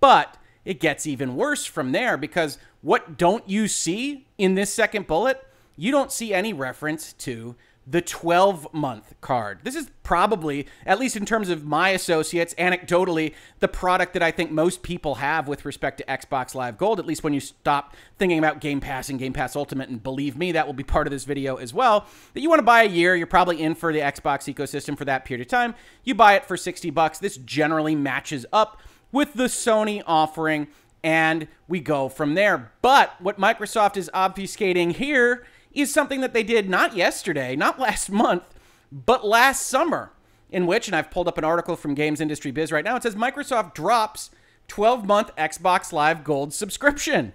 But 0.00 0.36
it 0.64 0.80
gets 0.80 1.06
even 1.06 1.36
worse 1.36 1.64
from 1.64 1.92
there 1.92 2.16
because 2.16 2.58
what 2.82 3.16
don't 3.16 3.48
you 3.48 3.68
see 3.68 4.26
in 4.38 4.54
this 4.54 4.72
second 4.72 5.06
bullet? 5.06 5.44
You 5.76 5.90
don't 5.90 6.12
see 6.12 6.32
any 6.32 6.52
reference 6.52 7.12
to 7.14 7.56
the 7.86 8.02
12 8.02 8.74
month 8.74 9.14
card. 9.20 9.60
This 9.62 9.76
is 9.76 9.90
probably, 10.02 10.66
at 10.84 10.98
least 10.98 11.16
in 11.16 11.24
terms 11.24 11.48
of 11.48 11.64
my 11.64 11.90
associates, 11.90 12.52
anecdotally, 12.54 13.32
the 13.60 13.68
product 13.68 14.12
that 14.14 14.22
I 14.22 14.32
think 14.32 14.50
most 14.50 14.82
people 14.82 15.16
have 15.16 15.46
with 15.46 15.64
respect 15.64 15.98
to 15.98 16.04
Xbox 16.04 16.54
Live 16.54 16.78
Gold, 16.78 16.98
at 16.98 17.06
least 17.06 17.22
when 17.22 17.32
you 17.32 17.40
stop 17.40 17.94
thinking 18.18 18.38
about 18.38 18.60
Game 18.60 18.80
Pass 18.80 19.08
and 19.08 19.18
Game 19.18 19.32
Pass 19.32 19.54
Ultimate. 19.54 19.88
And 19.88 20.02
believe 20.02 20.36
me, 20.36 20.52
that 20.52 20.66
will 20.66 20.74
be 20.74 20.82
part 20.82 21.06
of 21.06 21.12
this 21.12 21.24
video 21.24 21.56
as 21.56 21.72
well. 21.72 22.06
That 22.34 22.40
you 22.40 22.48
want 22.48 22.58
to 22.58 22.64
buy 22.64 22.82
a 22.82 22.88
year, 22.88 23.14
you're 23.14 23.26
probably 23.26 23.62
in 23.62 23.76
for 23.76 23.92
the 23.92 24.00
Xbox 24.00 24.52
ecosystem 24.52 24.98
for 24.98 25.04
that 25.04 25.24
period 25.24 25.46
of 25.46 25.48
time. 25.48 25.74
You 26.02 26.14
buy 26.16 26.34
it 26.34 26.44
for 26.44 26.56
60 26.56 26.90
bucks. 26.90 27.20
This 27.20 27.36
generally 27.36 27.94
matches 27.94 28.44
up 28.52 28.80
with 29.12 29.34
the 29.34 29.44
Sony 29.44 30.02
offering, 30.06 30.66
and 31.04 31.46
we 31.68 31.78
go 31.78 32.08
from 32.08 32.34
there. 32.34 32.72
But 32.82 33.14
what 33.20 33.38
Microsoft 33.38 33.96
is 33.96 34.10
obfuscating 34.12 34.92
here 34.92 35.46
is 35.76 35.92
something 35.92 36.20
that 36.20 36.32
they 36.32 36.42
did 36.42 36.68
not 36.68 36.96
yesterday, 36.96 37.56
not 37.56 37.78
last 37.78 38.10
month, 38.10 38.42
but 38.90 39.26
last 39.26 39.66
summer, 39.66 40.12
in 40.50 40.66
which, 40.66 40.86
and 40.88 40.96
I've 40.96 41.10
pulled 41.10 41.28
up 41.28 41.38
an 41.38 41.44
article 41.44 41.76
from 41.76 41.94
Games 41.94 42.20
Industry 42.20 42.50
Biz 42.50 42.72
right 42.72 42.84
now, 42.84 42.96
it 42.96 43.02
says 43.02 43.14
Microsoft 43.14 43.74
drops 43.74 44.30
12 44.68 45.06
month 45.06 45.34
Xbox 45.36 45.92
Live 45.92 46.24
Gold 46.24 46.52
subscription, 46.52 47.32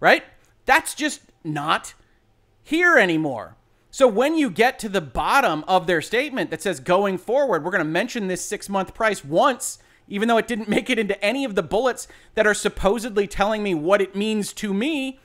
right? 0.00 0.24
That's 0.64 0.94
just 0.94 1.20
not 1.44 1.94
here 2.62 2.96
anymore. 2.96 3.56
So 3.90 4.08
when 4.08 4.36
you 4.36 4.48
get 4.48 4.78
to 4.78 4.88
the 4.88 5.00
bottom 5.00 5.64
of 5.68 5.86
their 5.86 6.00
statement 6.00 6.50
that 6.50 6.62
says 6.62 6.80
going 6.80 7.18
forward, 7.18 7.64
we're 7.64 7.70
going 7.70 7.84
to 7.84 7.90
mention 7.90 8.28
this 8.28 8.44
six 8.44 8.68
month 8.68 8.94
price 8.94 9.24
once 9.24 9.78
even 10.08 10.28
though 10.28 10.38
it 10.38 10.46
didn't 10.46 10.68
make 10.76 10.90
it 10.90 10.98
into 10.98 11.22
any 11.24 11.44
of 11.44 11.54
the 11.54 11.62
bullets 11.62 12.06
that 12.34 12.46
are 12.46 12.54
supposedly 12.54 13.26
telling 13.26 13.62
me 13.62 13.74
what 13.74 14.00
it 14.00 14.14
means 14.14 14.52
to 14.52 14.72
me, 14.74 15.18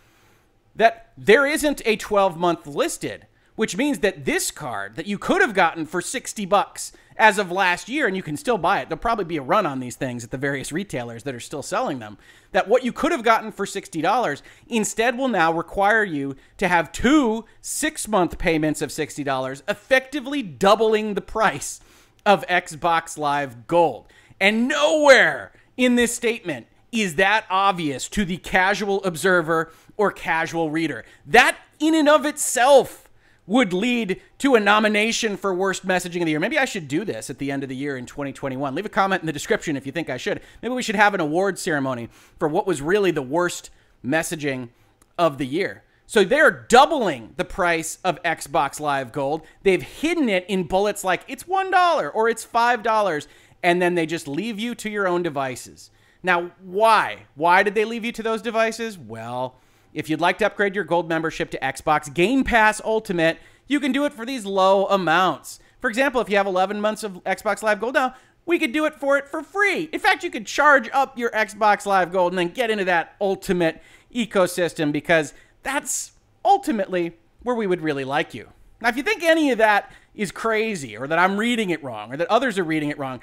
that 0.77 1.11
there 1.17 1.45
isn't 1.45 1.81
a 1.85 1.97
12 1.97 2.37
month 2.37 2.65
listed, 2.65 3.27
which 3.55 3.75
means 3.75 3.99
that 3.99 4.25
this 4.25 4.51
card 4.51 4.95
that 4.95 5.07
you 5.07 5.17
could 5.17 5.41
have 5.41 5.53
gotten 5.53 5.85
for 5.85 6.01
60 6.01 6.45
bucks 6.45 6.93
as 7.17 7.39
of 7.39 7.51
last 7.51 7.89
year, 7.89 8.05
and 8.05 8.15
you 8.15 8.21
can 8.21 8.37
still 8.37 8.59
buy 8.59 8.79
it. 8.79 8.89
There'll 8.89 8.99
probably 8.99 9.25
be 9.25 9.37
a 9.37 9.41
run 9.41 9.65
on 9.65 9.79
these 9.79 9.95
things 9.95 10.23
at 10.23 10.29
the 10.29 10.37
various 10.37 10.71
retailers 10.71 11.23
that 11.23 11.33
are 11.33 11.39
still 11.39 11.63
selling 11.63 11.97
them. 11.97 12.17
That 12.51 12.67
what 12.67 12.85
you 12.85 12.93
could 12.93 13.11
have 13.11 13.23
gotten 13.23 13.51
for 13.51 13.65
$60 13.65 14.41
instead 14.67 15.17
will 15.17 15.27
now 15.27 15.51
require 15.51 16.03
you 16.03 16.35
to 16.57 16.67
have 16.67 16.91
two 16.91 17.45
six 17.59 18.07
month 18.07 18.37
payments 18.37 18.81
of 18.81 18.91
$60, 18.91 19.63
effectively 19.67 20.43
doubling 20.43 21.15
the 21.15 21.21
price 21.21 21.81
of 22.25 22.45
Xbox 22.47 23.17
Live 23.17 23.67
Gold. 23.67 24.05
And 24.39 24.67
nowhere 24.67 25.51
in 25.75 25.95
this 25.95 26.15
statement 26.15 26.67
is 26.91 27.15
that 27.15 27.45
obvious 27.49 28.07
to 28.09 28.25
the 28.25 28.37
casual 28.37 29.03
observer 29.03 29.71
or 29.97 30.11
casual 30.11 30.69
reader. 30.69 31.03
That, 31.25 31.57
in 31.79 31.93
and 31.93 32.07
of 32.07 32.25
itself, 32.25 33.09
would 33.47 33.71
lead 33.73 34.21
to 34.37 34.55
a 34.55 34.59
nomination 34.59 35.37
for 35.37 35.53
worst 35.53 35.87
messaging 35.87 36.19
of 36.19 36.25
the 36.25 36.31
year. 36.31 36.39
Maybe 36.39 36.59
I 36.59 36.65
should 36.65 36.87
do 36.87 37.05
this 37.05 37.29
at 37.29 37.39
the 37.39 37.51
end 37.51 37.63
of 37.63 37.69
the 37.69 37.75
year 37.75 37.97
in 37.97 38.05
2021. 38.05 38.75
Leave 38.75 38.85
a 38.85 38.89
comment 38.89 39.21
in 39.21 39.25
the 39.25 39.33
description 39.33 39.77
if 39.77 39.85
you 39.85 39.91
think 39.91 40.09
I 40.09 40.17
should. 40.17 40.41
Maybe 40.61 40.75
we 40.75 40.83
should 40.83 40.95
have 40.95 41.13
an 41.13 41.21
award 41.21 41.57
ceremony 41.57 42.09
for 42.37 42.47
what 42.47 42.67
was 42.67 42.81
really 42.81 43.11
the 43.11 43.21
worst 43.21 43.69
messaging 44.05 44.69
of 45.17 45.37
the 45.37 45.47
year. 45.47 45.83
So 46.05 46.23
they're 46.23 46.51
doubling 46.51 47.33
the 47.37 47.45
price 47.45 47.99
of 48.03 48.21
Xbox 48.23 48.79
Live 48.79 49.11
Gold. 49.11 49.41
They've 49.63 49.81
hidden 49.81 50.29
it 50.29 50.45
in 50.47 50.63
bullets 50.63 51.03
like 51.03 51.23
it's 51.27 51.43
$1 51.43 52.11
or 52.13 52.29
it's 52.29 52.45
$5 52.45 53.27
and 53.63 53.81
then 53.81 53.95
they 53.95 54.05
just 54.05 54.27
leave 54.27 54.59
you 54.59 54.75
to 54.75 54.89
your 54.89 55.07
own 55.07 55.23
devices. 55.23 55.89
Now, 56.23 56.51
why? 56.61 57.25
Why 57.35 57.63
did 57.63 57.75
they 57.75 57.85
leave 57.85 58.05
you 58.05 58.11
to 58.13 58.23
those 58.23 58.41
devices? 58.41 58.97
Well, 58.97 59.55
if 59.93 60.09
you'd 60.09 60.21
like 60.21 60.37
to 60.39 60.45
upgrade 60.45 60.75
your 60.75 60.83
gold 60.83 61.09
membership 61.09 61.49
to 61.51 61.59
Xbox 61.59 62.13
Game 62.13 62.43
Pass 62.43 62.81
Ultimate, 62.83 63.39
you 63.67 63.79
can 63.79 63.91
do 63.91 64.05
it 64.05 64.13
for 64.13 64.25
these 64.25 64.45
low 64.45 64.85
amounts. 64.87 65.59
For 65.79 65.89
example, 65.89 66.21
if 66.21 66.29
you 66.29 66.37
have 66.37 66.47
11 66.47 66.81
months 66.81 67.03
of 67.03 67.23
Xbox 67.23 67.61
Live 67.61 67.79
Gold 67.79 67.93
now, 67.95 68.15
we 68.45 68.57
could 68.57 68.71
do 68.71 68.85
it 68.85 68.95
for 68.95 69.17
it 69.17 69.27
for 69.27 69.43
free. 69.43 69.89
In 69.91 69.99
fact, 69.99 70.23
you 70.23 70.31
could 70.31 70.47
charge 70.47 70.89
up 70.93 71.17
your 71.17 71.29
Xbox 71.31 71.85
Live 71.85 72.11
Gold 72.11 72.31
and 72.31 72.39
then 72.39 72.49
get 72.49 72.71
into 72.71 72.85
that 72.85 73.15
ultimate 73.19 73.81
ecosystem 74.13 74.91
because 74.91 75.33
that's 75.63 76.13
ultimately 76.43 77.17
where 77.43 77.55
we 77.55 77.67
would 77.67 77.81
really 77.81 78.05
like 78.05 78.33
you. 78.33 78.49
Now, 78.81 78.89
if 78.89 78.97
you 78.97 79.03
think 79.03 79.23
any 79.23 79.51
of 79.51 79.57
that 79.57 79.91
is 80.15 80.31
crazy 80.31 80.97
or 80.97 81.07
that 81.07 81.19
I'm 81.19 81.37
reading 81.37 81.69
it 81.69 81.83
wrong 81.83 82.13
or 82.13 82.17
that 82.17 82.29
others 82.29 82.57
are 82.57 82.63
reading 82.63 82.89
it 82.89 82.97
wrong, 82.97 83.19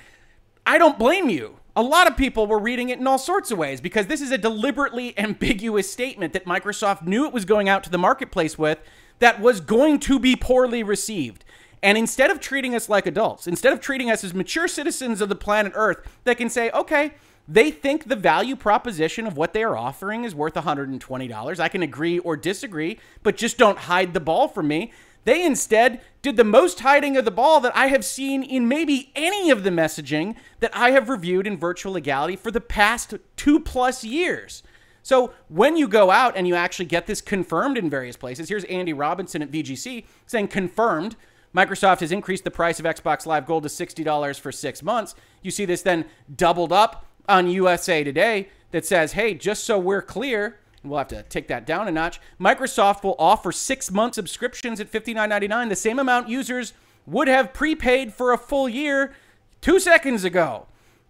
I 0.67 0.79
don't 0.79 0.99
blame 0.99 1.29
you. 1.29 1.57
A 1.77 1.83
lot 1.83 2.07
of 2.07 2.17
people 2.17 2.47
were 2.47 2.59
reading 2.59 2.89
it 2.89 2.99
in 2.99 3.07
all 3.07 3.19
sorts 3.19 3.51
of 3.51 3.59
ways 3.59 3.81
because 3.81 4.07
this 4.07 4.21
is 4.21 4.31
a 4.31 4.39
deliberately 4.39 5.19
ambiguous 5.19 5.91
statement 5.91 6.33
that 6.33 6.47
Microsoft 6.47 7.03
knew 7.07 7.27
it 7.27 7.33
was 7.33 7.45
going 7.45 7.69
out 7.69 7.85
to 7.85 7.91
the 7.91 7.99
marketplace 7.99 8.57
with 8.57 8.79
that 9.19 9.41
was 9.41 9.61
going 9.61 9.99
to 10.01 10.19
be 10.19 10.37
poorly 10.37 10.83
received. 10.83 11.45
And 11.83 11.99
instead 11.99 12.31
of 12.31 12.41
treating 12.41 12.75
us 12.75 12.89
like 12.89 13.07
adults, 13.07 13.47
instead 13.47 13.73
of 13.73 13.81
treating 13.81 14.11
us 14.11 14.25
as 14.25 14.33
mature 14.33 14.69
citizens 14.69 15.21
of 15.21 15.29
the 15.29 15.35
planet 15.35 15.73
Earth 15.75 15.99
that 16.25 16.39
can 16.39 16.49
say, 16.49 16.71
okay, 16.71 17.13
they 17.47 17.71
think 17.71 18.09
the 18.09 18.17
value 18.17 18.57
proposition 18.57 19.27
of 19.27 19.37
what 19.37 19.53
they 19.53 19.63
are 19.63 19.77
offering 19.77 20.25
is 20.25 20.35
worth 20.35 20.55
$120. 20.55 21.61
I 21.61 21.69
can 21.69 21.83
agree 21.83 22.19
or 22.21 22.37
disagree, 22.37 22.99
but 23.23 23.37
just 23.37 23.59
don't 23.59 23.77
hide 23.77 24.15
the 24.15 24.21
ball 24.21 24.49
from 24.49 24.69
me. 24.69 24.93
They 25.25 25.45
instead 25.45 26.01
did 26.23 26.37
the 26.37 26.45
most 26.45 26.81
hiding 26.81 27.17
of 27.17 27.25
the 27.25 27.31
ball 27.31 27.61
that 27.61 27.77
I 27.77 27.87
have 27.89 28.05
seen 28.05 28.43
in 28.43 28.69
maybe 28.69 29.11
any 29.15 29.51
of 29.51 29.65
the 29.65 29.71
messaging 29.71 30.37
that 30.61 30.75
I 30.75 30.91
have 30.91 31.09
reviewed 31.09 31.47
in 31.47 31.59
virtual 31.59 31.93
legality 31.93 32.37
for 32.37 32.51
the 32.51 32.61
past 32.61 33.15
two 33.37 33.61
plus 33.61 34.05
years. 34.05 34.63
So 35.03 35.35
when 35.49 35.77
you 35.77 35.87
go 35.87 36.11
out 36.11 36.35
and 36.37 36.49
you 36.49 36.55
actually 36.55 36.87
get 36.87 37.07
this 37.07 37.21
confirmed 37.21 37.77
in 37.77 37.91
various 37.91 38.17
places, 38.17 38.49
here's 38.49 38.65
Andy 38.65 38.93
Robinson 38.93 39.43
at 39.43 39.51
VGC 39.51 40.07
saying 40.27 40.49
confirmed. 40.49 41.17
Microsoft 41.55 42.01
has 42.01 42.11
increased 42.11 42.43
the 42.43 42.51
price 42.51 42.81
of 42.81 42.87
Xbox 42.87 43.27
Live 43.27 43.47
Gold 43.47 43.63
to 43.63 43.69
$60 43.69 44.41
for 44.41 44.51
six 44.51 44.83
months. 44.83 45.15
You 45.43 45.51
see 45.51 45.67
this 45.67 45.83
then 45.83 46.07
doubled 46.35 46.73
up 46.73 47.07
on 47.29 47.49
USA 47.49 48.03
Today 48.03 48.49
that 48.73 48.85
says, 48.85 49.13
hey, 49.13 49.35
just 49.35 49.65
so 49.65 49.79
we're 49.79 50.03
clear, 50.03 50.59
We'll 50.85 50.99
have 50.99 51.09
to 51.09 51.23
take 51.23 51.49
that 51.49 51.67
down 51.67 51.89
a 51.89 51.91
notch. 51.91 52.21
Microsoft 52.39 53.03
will 53.03 53.17
offer 53.19 53.51
six 53.53 53.91
month 53.91 54.15
subscriptions 54.15 54.81
at 54.81 54.93
$59.99, 54.93 55.69
the 55.69 55.77
same 55.77 55.99
amount 55.99 56.29
users 56.29 56.75
would 57.07 57.29
have 57.29 57.53
prepaid 57.53 58.13
for 58.13 58.33
a 58.33 58.39
full 58.39 58.69
year 58.69 59.15
two 59.61 59.81
seconds 59.81 60.25
ago. 60.25 60.67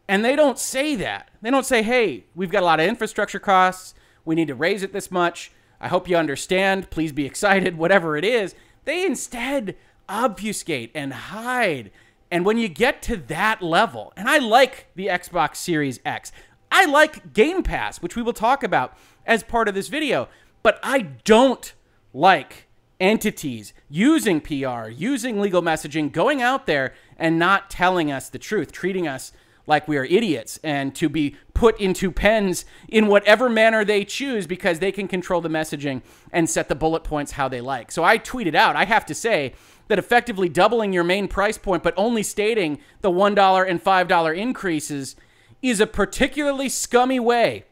And 0.08 0.24
they 0.24 0.36
don't 0.36 0.58
say 0.58 0.94
that. 0.96 1.30
They 1.42 1.50
don't 1.50 1.66
say, 1.66 1.82
hey, 1.82 2.24
we've 2.34 2.50
got 2.50 2.62
a 2.62 2.66
lot 2.66 2.80
of 2.80 2.86
infrastructure 2.86 3.38
costs. 3.38 3.94
We 4.24 4.34
need 4.34 4.48
to 4.48 4.54
raise 4.54 4.82
it 4.82 4.92
this 4.92 5.10
much. 5.10 5.50
I 5.80 5.88
hope 5.88 6.08
you 6.08 6.16
understand. 6.16 6.90
Please 6.90 7.12
be 7.12 7.26
excited, 7.26 7.76
whatever 7.78 8.16
it 8.16 8.24
is. 8.24 8.54
They 8.84 9.04
instead 9.04 9.76
obfuscate 10.08 10.90
and 10.94 11.12
hide. 11.12 11.90
And 12.30 12.44
when 12.44 12.58
you 12.58 12.68
get 12.68 13.02
to 13.02 13.16
that 13.16 13.62
level, 13.62 14.12
and 14.16 14.28
I 14.28 14.38
like 14.38 14.86
the 14.94 15.06
Xbox 15.06 15.56
Series 15.56 16.00
X, 16.04 16.32
I 16.70 16.86
like 16.86 17.32
Game 17.32 17.62
Pass, 17.62 18.02
which 18.02 18.16
we 18.16 18.22
will 18.22 18.32
talk 18.32 18.62
about 18.62 18.96
as 19.26 19.42
part 19.42 19.68
of 19.68 19.74
this 19.74 19.88
video. 19.88 20.28
But 20.62 20.78
I 20.82 21.00
don't 21.24 21.72
like 22.12 22.68
entities 23.00 23.72
using 23.88 24.40
PR, 24.40 24.88
using 24.88 25.40
legal 25.40 25.62
messaging, 25.62 26.10
going 26.10 26.40
out 26.40 26.66
there 26.66 26.94
and 27.18 27.38
not 27.38 27.70
telling 27.70 28.10
us 28.10 28.28
the 28.28 28.38
truth, 28.38 28.72
treating 28.72 29.06
us 29.06 29.32
like 29.66 29.88
we 29.88 29.96
are 29.96 30.04
idiots 30.04 30.58
and 30.62 30.94
to 30.94 31.08
be 31.08 31.36
put 31.54 31.80
into 31.80 32.10
pens 32.10 32.64
in 32.88 33.06
whatever 33.06 33.48
manner 33.48 33.84
they 33.84 34.04
choose 34.04 34.46
because 34.46 34.78
they 34.78 34.92
can 34.92 35.08
control 35.08 35.40
the 35.40 35.48
messaging 35.48 36.02
and 36.32 36.48
set 36.48 36.68
the 36.68 36.74
bullet 36.74 37.04
points 37.04 37.32
how 37.32 37.48
they 37.48 37.60
like. 37.60 37.90
So 37.90 38.04
I 38.04 38.18
tweeted 38.18 38.54
out, 38.54 38.76
I 38.76 38.84
have 38.84 39.06
to 39.06 39.14
say 39.14 39.54
that 39.88 39.98
effectively 39.98 40.48
doubling 40.48 40.92
your 40.92 41.04
main 41.04 41.28
price 41.28 41.58
point 41.58 41.82
but 41.82 41.94
only 41.96 42.22
stating 42.22 42.78
the 43.00 43.10
$1 43.10 43.70
and 43.70 43.82
$5 43.82 44.36
increases 44.36 45.16
is 45.62 45.80
a 45.80 45.86
particularly 45.86 46.68
scummy 46.68 47.20
way 47.20 47.64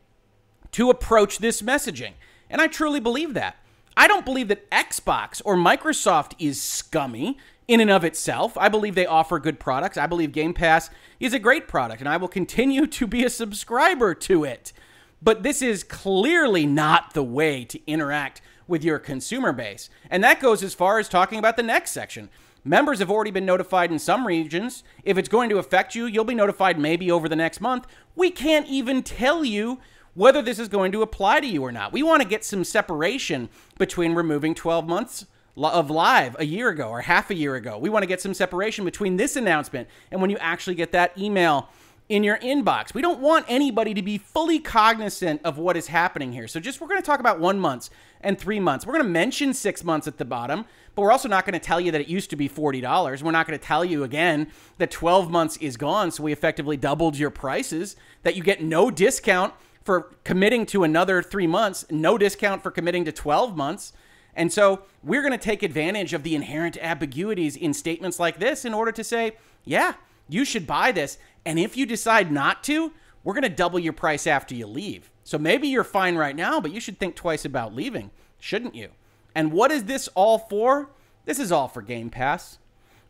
to 0.72 0.90
approach 0.90 1.38
this 1.38 1.62
messaging. 1.62 2.12
And 2.50 2.60
I 2.60 2.66
truly 2.66 3.00
believe 3.00 3.34
that. 3.34 3.56
I 3.96 4.08
don't 4.08 4.24
believe 4.24 4.48
that 4.48 4.70
Xbox 4.70 5.42
or 5.44 5.54
Microsoft 5.54 6.32
is 6.38 6.60
scummy 6.60 7.36
in 7.68 7.80
and 7.80 7.90
of 7.90 8.04
itself. 8.04 8.56
I 8.56 8.68
believe 8.68 8.94
they 8.94 9.06
offer 9.06 9.38
good 9.38 9.60
products. 9.60 9.96
I 9.96 10.06
believe 10.06 10.32
Game 10.32 10.54
Pass 10.54 10.90
is 11.20 11.34
a 11.34 11.38
great 11.38 11.68
product, 11.68 12.00
and 12.00 12.08
I 12.08 12.16
will 12.16 12.28
continue 12.28 12.86
to 12.86 13.06
be 13.06 13.24
a 13.24 13.30
subscriber 13.30 14.14
to 14.14 14.44
it. 14.44 14.72
But 15.20 15.42
this 15.42 15.62
is 15.62 15.84
clearly 15.84 16.66
not 16.66 17.14
the 17.14 17.22
way 17.22 17.64
to 17.66 17.80
interact 17.86 18.40
with 18.66 18.82
your 18.82 18.98
consumer 18.98 19.52
base. 19.52 19.90
And 20.10 20.24
that 20.24 20.40
goes 20.40 20.62
as 20.62 20.74
far 20.74 20.98
as 20.98 21.08
talking 21.08 21.38
about 21.38 21.56
the 21.56 21.62
next 21.62 21.92
section. 21.92 22.30
Members 22.64 23.00
have 23.00 23.10
already 23.10 23.30
been 23.30 23.46
notified 23.46 23.90
in 23.90 23.98
some 23.98 24.26
regions. 24.26 24.84
If 25.04 25.18
it's 25.18 25.28
going 25.28 25.50
to 25.50 25.58
affect 25.58 25.94
you, 25.94 26.06
you'll 26.06 26.24
be 26.24 26.34
notified 26.34 26.78
maybe 26.78 27.10
over 27.10 27.28
the 27.28 27.36
next 27.36 27.60
month. 27.60 27.86
We 28.14 28.30
can't 28.30 28.68
even 28.68 29.02
tell 29.02 29.44
you 29.44 29.80
whether 30.14 30.42
this 30.42 30.58
is 30.58 30.68
going 30.68 30.92
to 30.92 31.02
apply 31.02 31.40
to 31.40 31.46
you 31.46 31.62
or 31.62 31.72
not. 31.72 31.92
We 31.92 32.02
want 32.02 32.22
to 32.22 32.28
get 32.28 32.44
some 32.44 32.64
separation 32.64 33.48
between 33.78 34.14
removing 34.14 34.54
12 34.54 34.86
months 34.86 35.26
of 35.56 35.90
live 35.90 36.36
a 36.38 36.44
year 36.44 36.68
ago 36.68 36.88
or 36.88 37.02
half 37.02 37.30
a 37.30 37.34
year 37.34 37.54
ago. 37.56 37.78
We 37.78 37.90
want 37.90 38.02
to 38.02 38.06
get 38.06 38.20
some 38.20 38.34
separation 38.34 38.84
between 38.84 39.16
this 39.16 39.36
announcement 39.36 39.88
and 40.10 40.20
when 40.20 40.30
you 40.30 40.38
actually 40.38 40.74
get 40.74 40.92
that 40.92 41.16
email 41.18 41.68
in 42.08 42.24
your 42.24 42.36
inbox. 42.38 42.92
We 42.92 43.00
don't 43.00 43.20
want 43.20 43.46
anybody 43.48 43.94
to 43.94 44.02
be 44.02 44.18
fully 44.18 44.58
cognizant 44.58 45.40
of 45.44 45.56
what 45.56 45.76
is 45.76 45.86
happening 45.86 46.32
here. 46.32 46.46
So 46.48 46.60
just 46.60 46.80
we're 46.80 46.88
going 46.88 47.00
to 47.00 47.06
talk 47.06 47.20
about 47.20 47.38
1 47.40 47.58
months 47.58 47.90
and 48.20 48.38
3 48.38 48.60
months. 48.60 48.86
We're 48.86 48.94
going 48.94 49.04
to 49.04 49.10
mention 49.10 49.54
6 49.54 49.84
months 49.84 50.06
at 50.06 50.18
the 50.18 50.24
bottom, 50.24 50.66
but 50.94 51.02
we're 51.02 51.12
also 51.12 51.28
not 51.28 51.46
going 51.46 51.54
to 51.54 51.64
tell 51.64 51.80
you 51.80 51.90
that 51.92 52.00
it 52.02 52.08
used 52.08 52.28
to 52.30 52.36
be 52.36 52.50
$40. 52.50 53.22
We're 53.22 53.30
not 53.30 53.46
going 53.46 53.58
to 53.58 53.64
tell 53.64 53.84
you 53.84 54.04
again 54.04 54.48
that 54.76 54.90
12 54.90 55.30
months 55.30 55.56
is 55.58 55.78
gone, 55.78 56.10
so 56.10 56.22
we 56.22 56.32
effectively 56.32 56.76
doubled 56.76 57.16
your 57.16 57.30
prices, 57.30 57.96
that 58.24 58.36
you 58.36 58.42
get 58.42 58.62
no 58.62 58.90
discount 58.90 59.54
for 59.84 60.12
committing 60.24 60.66
to 60.66 60.84
another 60.84 61.22
three 61.22 61.46
months, 61.46 61.84
no 61.90 62.16
discount 62.16 62.62
for 62.62 62.70
committing 62.70 63.04
to 63.04 63.12
12 63.12 63.56
months. 63.56 63.92
And 64.34 64.52
so 64.52 64.82
we're 65.02 65.22
going 65.22 65.32
to 65.32 65.38
take 65.38 65.62
advantage 65.62 66.14
of 66.14 66.22
the 66.22 66.34
inherent 66.34 66.76
ambiguities 66.78 67.56
in 67.56 67.74
statements 67.74 68.18
like 68.18 68.38
this 68.38 68.64
in 68.64 68.72
order 68.72 68.92
to 68.92 69.04
say, 69.04 69.32
yeah, 69.64 69.94
you 70.28 70.44
should 70.44 70.66
buy 70.66 70.92
this. 70.92 71.18
And 71.44 71.58
if 71.58 71.76
you 71.76 71.84
decide 71.84 72.32
not 72.32 72.62
to, 72.64 72.92
we're 73.24 73.34
going 73.34 73.42
to 73.42 73.48
double 73.48 73.78
your 73.78 73.92
price 73.92 74.26
after 74.26 74.54
you 74.54 74.66
leave. 74.66 75.10
So 75.24 75.38
maybe 75.38 75.68
you're 75.68 75.84
fine 75.84 76.16
right 76.16 76.34
now, 76.34 76.60
but 76.60 76.72
you 76.72 76.80
should 76.80 76.98
think 76.98 77.14
twice 77.14 77.44
about 77.44 77.74
leaving, 77.74 78.10
shouldn't 78.38 78.74
you? 78.74 78.90
And 79.34 79.52
what 79.52 79.70
is 79.70 79.84
this 79.84 80.08
all 80.14 80.38
for? 80.38 80.90
This 81.24 81.38
is 81.38 81.52
all 81.52 81.68
for 81.68 81.82
Game 81.82 82.10
Pass, 82.10 82.58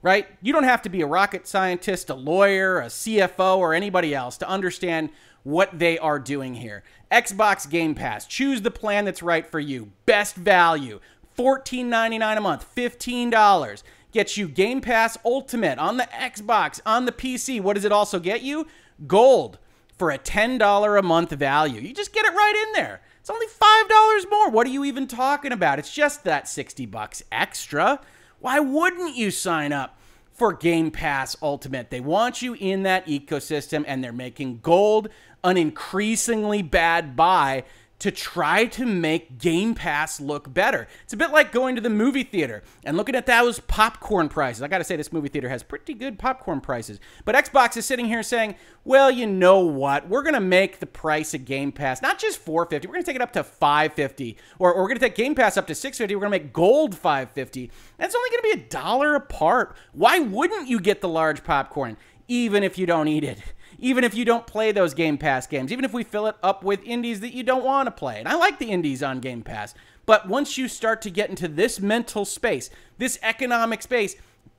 right? 0.03 0.27
You 0.43 0.53
don't 0.53 0.65
have 0.65 0.83
to 0.83 0.91
be 0.91 1.01
a 1.01 1.07
rocket 1.07 1.47
scientist, 1.47 2.11
a 2.11 2.15
lawyer, 2.15 2.81
a 2.81 2.87
CFO, 2.87 3.57
or 3.57 3.73
anybody 3.73 4.15
else 4.15 4.37
to 4.39 4.49
understand 4.49 5.11
what 5.43 5.79
they 5.79 5.99
are 5.99 6.19
doing 6.19 6.55
here. 6.55 6.83
Xbox 7.11 7.69
Game 7.69 7.95
Pass. 7.95 8.27
Choose 8.27 8.63
the 8.63 8.71
plan 8.71 9.05
that's 9.05 9.23
right 9.23 9.47
for 9.47 9.61
you. 9.61 9.91
Best 10.07 10.37
value. 10.37 11.01
$14.99 11.37 12.37
a 12.37 12.41
month, 12.41 12.75
$15. 12.75 13.83
Gets 14.13 14.37
you 14.37 14.49
Game 14.49 14.81
Pass 14.81 15.17
Ultimate 15.25 15.79
on 15.79 15.97
the 15.97 16.05
Xbox, 16.05 16.81
on 16.85 17.07
the 17.07 17.13
PC. 17.13 17.61
What 17.61 17.75
does 17.75 17.85
it 17.85 17.93
also 17.93 18.21
get 18.21 18.43
you? 18.43 18.67
gold 19.07 19.59
for 19.97 20.11
a 20.11 20.19
$10 20.19 20.99
a 20.99 21.03
month 21.03 21.31
value. 21.31 21.81
You 21.81 21.95
just 21.95 22.13
get 22.13 22.25
it 22.25 22.33
right 22.33 22.67
in 22.67 22.73
there. 22.75 23.01
It's 23.21 23.31
only 23.31 23.47
$5 23.47 24.31
more. 24.31 24.51
What 24.51 24.67
are 24.67 24.71
you 24.71 24.85
even 24.85 25.07
talking 25.07 25.53
about? 25.53 25.79
It's 25.79 25.93
just 25.93 26.25
that 26.25 26.49
60 26.49 26.87
bucks 26.87 27.23
extra. 27.31 28.01
Why 28.41 28.59
wouldn't 28.59 29.17
you 29.17 29.31
sign 29.31 29.73
up 29.73 29.97
for 30.33 30.53
Game 30.53 30.91
Pass 30.91 31.37
Ultimate? 31.41 31.91
They 31.91 32.01
want 32.01 32.43
you 32.43 32.55
in 32.55 32.83
that 32.83 33.07
ecosystem 33.07 33.85
and 33.87 34.03
they're 34.03 34.13
making 34.13 34.59
gold 34.63 35.09
an 35.45 35.57
increasingly 35.57 36.63
bad 36.63 37.17
buy 37.17 37.65
to 38.03 38.11
try 38.11 38.65
to 38.67 38.85
make 38.85 39.39
Game 39.39 39.77
Pass 39.77 40.21
look 40.21 40.53
better. 40.53 40.89
It's 41.05 41.13
a 41.13 41.17
bit 41.17 41.31
like 41.31 41.53
going 41.53 41.77
to 41.77 41.81
the 41.81 41.89
movie 41.89 42.25
theater 42.25 42.65
and 42.85 42.97
looking 42.97 43.15
at 43.15 43.27
those 43.27 43.61
popcorn 43.61 44.29
prices. 44.29 44.61
I 44.61 44.67
got 44.67 44.79
to 44.79 44.85
say, 44.85 44.97
this 44.97 45.13
movie 45.13 45.29
theater 45.29 45.49
has 45.49 45.63
pretty 45.63 45.95
good 45.95 46.19
popcorn 46.19 46.61
prices. 46.61 46.99
But 47.25 47.37
Xbox 47.37 47.77
is 47.77 47.87
sitting 47.87 48.07
here 48.07 48.25
saying, 48.25 48.57
well, 48.83 49.09
you 49.09 49.29
know 49.29 49.61
what? 49.61 50.09
We're 50.09 50.25
to 50.35 50.41
make 50.41 50.81
the 50.81 50.87
price 50.87 51.33
of 51.33 51.45
Game 51.45 51.71
Pass 51.71 52.03
not 52.03 52.19
just 52.19 52.41
450 52.41 52.89
we're 52.89 52.97
to 52.97 53.05
take 53.05 53.15
it 53.15 53.23
up 53.23 53.33
to 53.35 53.45
550 53.45 54.37
or, 54.59 54.73
or 54.73 54.83
we're 54.83 54.95
to 54.95 54.99
take 54.99 55.15
Game 55.15 55.37
Pass 55.37 55.57
up 55.57 55.69
to 55.69 55.75
650 55.75 56.17
we're 56.17 56.25
to 56.25 56.31
make 56.31 56.53
gold 56.53 56.97
550 56.97 57.71
That's 57.99 58.17
only 58.17 58.31
to 58.31 58.43
be 58.43 58.51
a 58.63 58.69
dollar 58.69 59.15
apart. 59.15 59.77
Why 59.93 60.19
wouldn't 60.19 60.67
you 60.67 60.81
get 60.81 61.03
the 61.03 61.09
large 61.09 61.45
popcorn, 61.45 61.97
even 62.27 62.65
if 62.65 62.79
you 62.79 62.87
don't 62.87 63.07
eat 63.07 63.23
it? 63.23 63.39
Even 63.83 64.05
if 64.05 64.15
you 64.15 64.25
don't 64.25 64.47
play 64.47 64.73
those 64.73 64.95
Game 64.95 65.19
Pass 65.19 65.47
games, 65.47 65.73
even 65.73 65.85
if 65.85 65.93
we 65.93 66.05
fill 66.05 66.29
it 66.29 66.37
up 66.43 66.63
with 66.63 66.83
indies 66.85 67.21
that 67.21 67.35
you 67.35 67.43
don't 67.43 67.65
want 67.65 67.89
to 67.89 67.91
play. 67.91 68.19
And 68.19 68.29
I 68.29 68.37
like 68.37 68.59
the 68.59 68.71
indies 68.71 69.03
on 69.03 69.19
Game 69.19 69.43
Pass. 69.43 69.75
But 70.07 70.29
once 70.29 70.57
you 70.57 70.69
start 70.69 71.03
to 71.03 71.11
get 71.11 71.29
into 71.29 71.49
this 71.49 71.81
mental 71.81 72.25
space, 72.25 72.71
this 72.99 73.19
economic 73.23 73.83
space, 73.83 74.15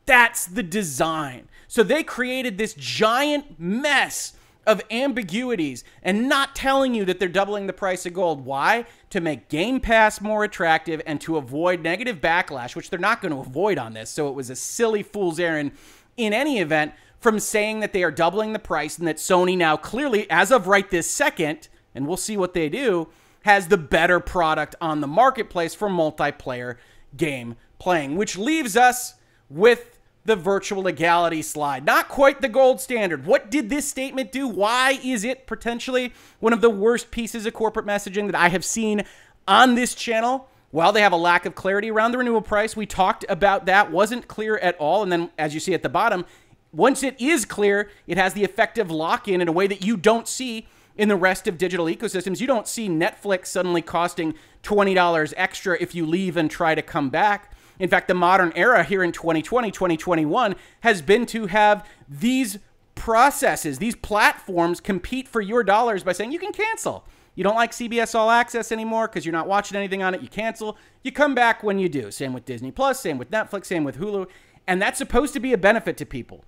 that's 0.06 0.46
the 0.46 0.62
design. 0.62 1.48
So 1.70 1.84
they 1.84 2.04
created 2.04 2.58
this 2.58 2.74
giant 2.74 3.58
mess 3.58 4.34
of 4.68 4.82
ambiguities 4.92 5.86
and 6.02 6.28
not 6.28 6.54
telling 6.54 6.94
you 6.94 7.06
that 7.06 7.20
they're 7.20 7.30
doubling 7.30 7.68
the 7.68 7.74
price 7.74 8.06
of 8.06 8.14
gold. 8.14 8.46
Why? 8.46 8.86
To 9.12 9.22
make 9.22 9.48
Game 9.48 9.80
Pass 9.80 10.20
more 10.20 10.44
attractive 10.44 11.02
and 11.06 11.20
to 11.22 11.38
avoid 11.38 11.82
negative 11.82 12.20
backlash, 12.20 12.76
which 12.76 12.90
they're 12.90 13.00
not 13.00 13.22
going 13.22 13.34
to 13.34 13.40
avoid 13.40 13.78
on 13.78 13.94
this. 13.94 14.10
So 14.10 14.28
it 14.28 14.36
was 14.36 14.50
a 14.50 14.56
silly 14.56 15.04
fool's 15.04 15.40
errand 15.40 15.72
in 16.18 16.34
any 16.34 16.60
event 16.60 16.94
from 17.24 17.40
saying 17.40 17.80
that 17.80 17.94
they 17.94 18.04
are 18.04 18.12
doubling 18.12 18.54
the 18.54 18.60
price 18.60 18.98
and 19.00 19.08
that 19.08 19.16
Sony 19.16 19.58
now 19.58 19.78
clearly, 19.78 20.30
as 20.30 20.52
of 20.52 20.68
right 20.68 20.90
this 20.90 21.10
second, 21.10 21.70
and 21.96 22.06
we'll 22.06 22.18
see 22.18 22.38
what 22.38 22.54
they 22.54 22.70
do, 22.70 23.08
has 23.44 23.70
the 23.70 23.78
better 23.78 24.20
product 24.20 24.76
on 24.80 25.02
the 25.02 25.08
marketplace 25.08 25.74
for 25.74 25.90
multiplayer 25.90 26.76
game 27.16 27.56
playing, 27.80 28.16
which 28.16 28.38
leaves 28.38 28.78
us 28.78 29.16
with 29.50 30.00
the 30.26 30.36
virtual 30.36 30.84
legality 30.84 31.42
slide. 31.42 31.86
Not 31.86 32.08
quite 32.08 32.42
the 32.42 32.50
gold 32.50 32.80
standard. 32.80 33.26
What 33.26 33.52
did 33.52 33.70
this 33.70 33.88
statement 33.88 34.32
do? 34.32 34.48
Why 34.48 35.00
is 35.04 35.24
it 35.24 35.48
potentially 35.48 36.14
one 36.40 36.54
of 36.54 36.62
the 36.62 36.70
worst 36.70 37.12
pieces 37.12 37.46
of 37.46 37.54
corporate 37.54 37.86
messaging 37.86 38.28
that 38.28 38.36
I 38.36 38.50
have 38.50 38.64
seen 38.64 39.04
on 39.48 39.76
this 39.76 39.96
channel? 39.96 40.48
Well, 40.72 40.92
they 40.92 41.02
have 41.02 41.12
a 41.12 41.18
lack 41.18 41.46
of 41.46 41.54
clarity 41.54 41.92
around 41.92 42.14
the 42.14 42.18
renewal 42.18 42.42
price. 42.42 42.76
We 42.76 42.86
talked 42.86 43.26
about 43.30 43.66
that, 43.68 43.92
wasn't 43.92 44.28
clear 44.28 44.58
at 44.58 44.76
all. 44.78 45.04
And 45.04 45.12
then, 45.12 45.30
as 45.38 45.54
you 45.54 45.60
see 45.60 45.74
at 45.74 45.84
the 45.84 45.90
bottom, 45.90 46.26
once 46.74 47.04
it 47.04 47.20
is 47.22 47.46
clear, 47.46 47.90
it 48.08 48.18
has 48.18 48.34
the 48.34 48.44
effective 48.44 48.90
lock 48.90 49.28
in 49.28 49.40
in 49.42 49.48
a 49.48 49.52
way 49.52 49.68
that 49.68 49.86
you 49.86 49.96
don't 49.96 50.28
see 50.28 50.68
in 50.98 51.08
the 51.08 51.16
rest 51.16 51.48
of 51.48 51.58
digital 51.58 51.86
ecosystems. 51.86 52.42
You 52.42 52.48
don't 52.48 52.68
see 52.68 52.90
Netflix 52.90 53.48
suddenly 53.48 53.82
costing 53.82 54.34
$20 54.64 55.34
extra 55.38 55.78
if 55.80 55.96
you 55.96 56.06
leave 56.06 56.38
and 56.38 56.50
try 56.50 56.76
to 56.76 56.82
come 56.82 57.10
back. 57.10 57.52
In 57.80 57.90
fact, 57.90 58.08
the 58.08 58.14
modern 58.14 58.52
era 58.56 58.84
here 58.84 59.04
in 59.04 59.12
2020, 59.12 59.72
2021 59.72 60.56
has 60.82 61.02
been 61.02 61.26
to 61.28 61.48
have 61.48 61.88
these 62.08 62.60
processes, 62.96 63.80
these 63.80 63.96
platforms 63.96 64.80
compete 64.80 65.28
for 65.28 65.42
your 65.42 65.64
dollars 65.64 66.04
by 66.04 66.12
saying 66.12 66.32
you 66.32 66.40
can 66.40 66.54
cancel. 66.54 67.04
You 67.36 67.44
don't 67.44 67.56
like 67.56 67.72
CBS 67.72 68.14
All 68.14 68.30
Access 68.30 68.72
anymore 68.72 69.08
because 69.08 69.26
you're 69.26 69.34
not 69.34 69.48
watching 69.48 69.76
anything 69.76 70.04
on 70.04 70.14
it, 70.14 70.22
you 70.22 70.28
cancel. 70.28 70.78
You 71.04 71.12
come 71.12 71.34
back 71.34 71.64
when 71.64 71.80
you 71.80 71.90
do. 71.90 72.12
Same 72.12 72.32
with 72.32 72.46
Disney 72.46 72.70
Plus, 72.70 73.00
same 73.00 73.18
with 73.18 73.32
Netflix, 73.32 73.66
same 73.66 73.84
with 73.84 73.98
Hulu. 73.98 74.28
And 74.68 74.80
that's 74.80 75.00
supposed 75.00 75.34
to 75.34 75.40
be 75.40 75.52
a 75.52 75.58
benefit 75.58 75.98
to 75.98 76.06
people 76.06 76.46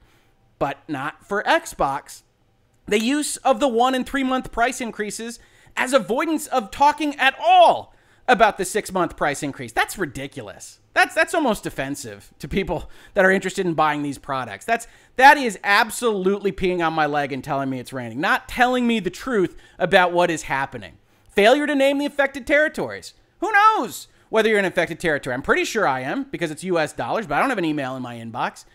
but 0.60 0.80
not 0.88 1.26
for 1.26 1.44
Xbox. 1.44 2.24
The 2.88 3.00
use 3.00 3.38
of 3.38 3.60
the 3.60 3.68
one 3.68 3.96
and 3.96 4.06
three 4.06 4.24
month 4.24 4.52
price 4.52 4.80
increases 4.82 5.40
as 5.76 5.94
avoidance 5.94 6.48
of 6.48 6.72
talking 6.72 7.16
at 7.16 7.36
all 7.40 7.94
about 8.28 8.58
the 8.58 8.66
six 8.66 8.92
month 8.92 9.18
price 9.18 9.44
increase. 9.44 9.72
That's 9.72 9.98
ridiculous. 9.98 10.80
That's 10.94 11.14
that's 11.14 11.34
almost 11.34 11.66
offensive 11.66 12.34
to 12.40 12.48
people 12.48 12.90
that 13.14 13.26
are 13.26 13.32
interested 13.32 13.66
in 13.66 13.74
buying 13.74 14.02
these 14.02 14.18
products. 14.18 14.66
That's 14.66 14.88
that 15.18 15.38
is 15.38 15.60
absolutely 15.64 16.52
peeing 16.52 16.86
on 16.86 16.94
my 16.94 17.06
leg 17.06 17.32
and 17.32 17.44
telling 17.44 17.70
me 17.70 17.80
it's 17.80 17.94
raining, 17.94 18.22
not 18.22 18.48
telling 18.48 18.88
me 18.88 19.00
the 19.00 19.10
truth 19.10 19.56
about 19.78 20.14
what 20.14 20.32
is 20.32 20.44
happening. 20.44 20.98
Failure 21.30 21.68
to 21.68 21.76
name 21.76 21.98
the 21.98 22.06
affected 22.06 22.48
territories. 22.48 23.14
Who 23.40 23.52
knows 23.52 24.08
whether 24.30 24.50
you're 24.50 24.60
in 24.60 24.66
affected 24.66 25.00
territory? 25.00 25.34
I'm 25.34 25.42
pretty 25.42 25.66
sure 25.66 25.88
I 25.88 26.00
am 26.00 26.24
because 26.24 26.50
it's 26.50 26.64
US 26.64 26.94
dollars, 26.94 27.28
but 27.28 27.36
I 27.36 27.40
don't 27.42 27.50
have 27.50 27.58
an 27.58 27.66
email 27.66 27.96
in 27.96 28.02
my 28.02 28.16
inbox. 28.16 28.66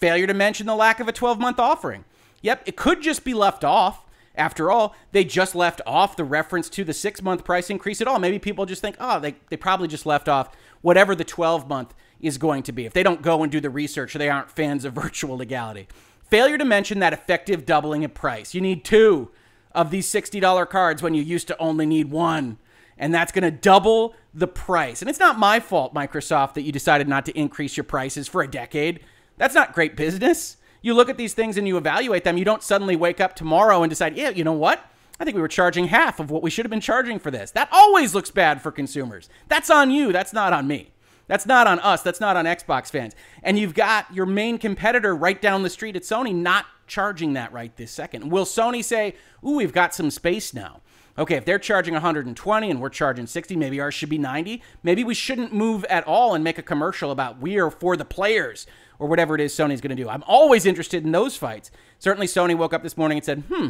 Failure 0.00 0.26
to 0.26 0.34
mention 0.34 0.66
the 0.66 0.74
lack 0.74 0.98
of 0.98 1.08
a 1.08 1.12
12 1.12 1.38
month 1.38 1.60
offering. 1.60 2.04
Yep, 2.42 2.62
it 2.66 2.76
could 2.76 3.02
just 3.02 3.22
be 3.22 3.34
left 3.34 3.64
off. 3.64 4.06
After 4.34 4.70
all, 4.70 4.94
they 5.12 5.24
just 5.24 5.54
left 5.54 5.82
off 5.86 6.16
the 6.16 6.24
reference 6.24 6.70
to 6.70 6.84
the 6.84 6.94
six 6.94 7.20
month 7.20 7.44
price 7.44 7.68
increase 7.68 8.00
at 8.00 8.08
all. 8.08 8.18
Maybe 8.18 8.38
people 8.38 8.64
just 8.64 8.80
think, 8.80 8.96
oh, 8.98 9.20
they, 9.20 9.34
they 9.50 9.56
probably 9.56 9.88
just 9.88 10.06
left 10.06 10.28
off 10.28 10.56
whatever 10.80 11.14
the 11.14 11.24
12 11.24 11.68
month 11.68 11.92
is 12.20 12.38
going 12.38 12.62
to 12.62 12.72
be. 12.72 12.86
If 12.86 12.94
they 12.94 13.02
don't 13.02 13.20
go 13.20 13.42
and 13.42 13.52
do 13.52 13.60
the 13.60 13.68
research 13.68 14.14
or 14.14 14.18
they 14.18 14.30
aren't 14.30 14.50
fans 14.50 14.84
of 14.84 14.92
virtual 14.94 15.36
legality. 15.36 15.88
Failure 16.22 16.56
to 16.56 16.64
mention 16.64 17.00
that 17.00 17.12
effective 17.12 17.66
doubling 17.66 18.04
of 18.04 18.14
price. 18.14 18.54
You 18.54 18.60
need 18.60 18.84
two 18.84 19.30
of 19.72 19.90
these 19.90 20.10
$60 20.10 20.68
cards 20.70 21.02
when 21.02 21.12
you 21.12 21.22
used 21.22 21.48
to 21.48 21.58
only 21.58 21.86
need 21.86 22.10
one. 22.10 22.58
And 22.96 23.12
that's 23.12 23.32
going 23.32 23.44
to 23.44 23.50
double 23.50 24.14
the 24.32 24.46
price. 24.46 25.02
And 25.02 25.08
it's 25.08 25.18
not 25.18 25.38
my 25.38 25.58
fault, 25.58 25.92
Microsoft, 25.92 26.54
that 26.54 26.62
you 26.62 26.72
decided 26.72 27.08
not 27.08 27.26
to 27.26 27.38
increase 27.38 27.76
your 27.76 27.84
prices 27.84 28.28
for 28.28 28.42
a 28.42 28.50
decade. 28.50 29.00
That's 29.40 29.54
not 29.54 29.72
great 29.72 29.96
business. 29.96 30.58
You 30.82 30.92
look 30.92 31.08
at 31.08 31.16
these 31.16 31.32
things 31.32 31.56
and 31.56 31.66
you 31.66 31.78
evaluate 31.78 32.24
them. 32.24 32.36
You 32.36 32.44
don't 32.44 32.62
suddenly 32.62 32.94
wake 32.94 33.22
up 33.22 33.34
tomorrow 33.34 33.82
and 33.82 33.88
decide, 33.88 34.14
yeah, 34.14 34.28
you 34.28 34.44
know 34.44 34.52
what? 34.52 34.84
I 35.18 35.24
think 35.24 35.34
we 35.34 35.40
were 35.40 35.48
charging 35.48 35.86
half 35.86 36.20
of 36.20 36.30
what 36.30 36.42
we 36.42 36.50
should 36.50 36.66
have 36.66 36.70
been 36.70 36.82
charging 36.82 37.18
for 37.18 37.30
this. 37.30 37.50
That 37.52 37.70
always 37.72 38.14
looks 38.14 38.30
bad 38.30 38.60
for 38.60 38.70
consumers. 38.70 39.30
That's 39.48 39.70
on 39.70 39.90
you. 39.90 40.12
That's 40.12 40.34
not 40.34 40.52
on 40.52 40.66
me. 40.66 40.90
That's 41.26 41.46
not 41.46 41.66
on 41.66 41.78
us. 41.78 42.02
That's 42.02 42.20
not 42.20 42.36
on 42.36 42.44
Xbox 42.44 42.90
fans. 42.90 43.14
And 43.42 43.58
you've 43.58 43.72
got 43.72 44.14
your 44.14 44.26
main 44.26 44.58
competitor 44.58 45.16
right 45.16 45.40
down 45.40 45.62
the 45.62 45.70
street 45.70 45.96
at 45.96 46.02
Sony 46.02 46.34
not 46.34 46.66
charging 46.86 47.32
that 47.32 47.50
right 47.50 47.74
this 47.78 47.92
second. 47.92 48.28
Will 48.28 48.44
Sony 48.44 48.84
say, 48.84 49.14
ooh, 49.42 49.56
we've 49.56 49.72
got 49.72 49.94
some 49.94 50.10
space 50.10 50.52
now? 50.52 50.82
Okay, 51.18 51.36
if 51.36 51.44
they're 51.44 51.58
charging 51.58 51.94
120 51.94 52.70
and 52.70 52.80
we're 52.80 52.88
charging 52.88 53.26
60, 53.26 53.56
maybe 53.56 53.80
ours 53.80 53.94
should 53.94 54.08
be 54.08 54.18
90. 54.18 54.62
Maybe 54.82 55.02
we 55.02 55.14
shouldn't 55.14 55.52
move 55.52 55.84
at 55.86 56.06
all 56.06 56.34
and 56.34 56.44
make 56.44 56.58
a 56.58 56.62
commercial 56.62 57.10
about 57.10 57.40
we 57.40 57.58
are 57.58 57.70
for 57.70 57.96
the 57.96 58.04
players 58.04 58.66
or 59.00 59.08
whatever 59.08 59.34
it 59.34 59.40
is 59.40 59.52
Sony's 59.52 59.80
going 59.80 59.96
to 59.96 60.00
do. 60.00 60.08
I'm 60.08 60.22
always 60.26 60.66
interested 60.66 61.04
in 61.04 61.10
those 61.10 61.36
fights. 61.36 61.72
Certainly, 61.98 62.28
Sony 62.28 62.56
woke 62.56 62.72
up 62.72 62.84
this 62.84 62.96
morning 62.96 63.18
and 63.18 63.24
said, 63.24 63.42
hmm, 63.52 63.68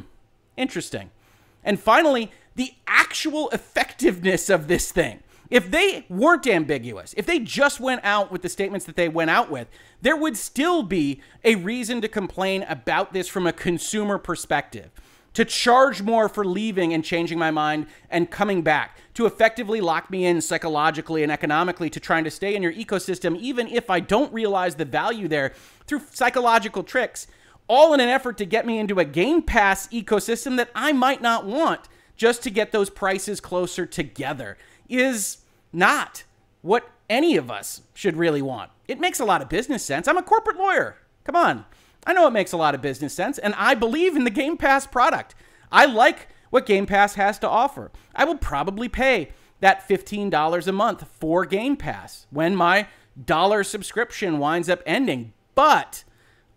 interesting. 0.57 1.11
And 1.65 1.81
finally, 1.81 2.31
the 2.57 2.75
actual 2.87 3.49
effectiveness 3.51 4.51
of 4.51 4.69
this 4.69 4.93
thing. 4.93 5.21
If 5.49 5.71
they 5.71 6.07
weren't 6.09 6.47
ambiguous, 6.47 7.13
if 7.17 7.27
they 7.27 7.41
just 7.41 7.81
went 7.81 8.03
out 8.05 8.31
with 8.31 8.43
the 8.43 8.49
statements 8.49 8.87
that 8.87 8.95
they 8.95 9.09
went 9.09 9.31
out 9.31 9.51
with, 9.51 9.69
there 10.01 10.17
would 10.17 10.37
still 10.37 10.83
be 10.83 11.21
a 11.45 11.57
reason 11.57 12.01
to 12.03 12.09
complain 12.09 12.65
about 12.69 13.13
this 13.13 13.27
from 13.27 13.47
a 13.47 13.53
consumer 13.53 14.17
perspective 14.17 14.91
to 15.35 15.45
charge 15.45 16.03
more 16.03 16.29
for 16.29 16.45
leaving 16.45 16.93
and 16.93 17.05
changing 17.05 17.39
my 17.39 17.51
mind 17.51 17.87
and 18.11 18.31
coming 18.31 18.63
back, 18.63 18.99
to 19.15 19.27
effectively 19.27 19.81
lock 19.81 20.11
me 20.11 20.27
in 20.27 20.41
psychologically 20.41 21.23
and 21.23 21.31
economically 21.31 21.89
to 21.91 22.01
trying 22.01 22.25
to 22.25 22.31
stay 22.31 22.57
in 22.57 22.63
your 22.63 22.73
ecosystem, 22.73 23.39
even 23.39 23.69
if 23.69 23.91
I 23.91 24.01
don't 24.01 24.33
realize 24.33 24.75
the 24.75 24.85
value 24.85 25.29
there 25.29 25.53
through 25.87 26.03
psychological 26.11 26.83
tricks, 26.83 27.27
all 27.69 27.95
in 27.95 28.01
an 28.01 28.09
effort 28.09 28.37
to 28.39 28.45
get 28.45 28.67
me 28.67 28.79
into 28.79 28.99
a 28.99 29.05
Game 29.05 29.43
Pass 29.43 29.87
ecosystem 29.89 30.57
that 30.57 30.71
I 30.75 30.93
might 30.93 31.23
not 31.23 31.47
want 31.47 31.83
just 32.17 32.43
to 32.43 32.51
get 32.51 32.73
those 32.73 32.91
prices 32.91 33.41
closer 33.41 33.87
together, 33.87 34.59
is 34.89 35.39
not 35.73 36.25
what 36.63 36.91
any 37.09 37.37
of 37.37 37.51
us 37.51 37.83
should 37.95 38.17
really 38.17 38.43
want. 38.43 38.71
It 38.89 39.01
makes 39.01 39.21
a 39.21 39.25
lot 39.25 39.41
of 39.41 39.49
business 39.49 39.85
sense. 39.85 40.09
I'm 40.09 40.19
a 40.19 40.23
corporate 40.23 40.57
lawyer. 40.57 40.97
Come 41.25 41.37
on. 41.37 41.65
I 42.07 42.13
know 42.13 42.27
it 42.27 42.33
makes 42.33 42.53
a 42.53 42.57
lot 42.57 42.75
of 42.75 42.81
business 42.81 43.13
sense, 43.13 43.39
and 43.39 43.55
I 43.55 43.75
believe 43.75 44.17
in 44.17 44.25
the 44.25 44.31
Game 44.31 44.57
Pass 44.57 44.87
product. 44.87 45.35
I 45.71 45.87
like 45.87 46.29
what 46.51 46.67
Game 46.67 46.87
Pass 46.87 47.15
has 47.15 47.39
to 47.41 47.49
offer. 47.49 47.91
I 48.15 48.25
will 48.25 48.39
probably 48.39 48.89
pay 48.89 49.31
that 49.61 49.87
$15 49.89 50.67
a 50.67 50.73
month 50.73 51.07
for 51.19 51.45
Game 51.45 51.77
Pass 51.77 52.27
when 52.31 52.57
my 52.57 52.89
dollar 53.23 53.63
subscription 53.63 54.39
winds 54.39 54.69
up 54.69 54.83
ending. 54.87 55.33
But 55.55 56.05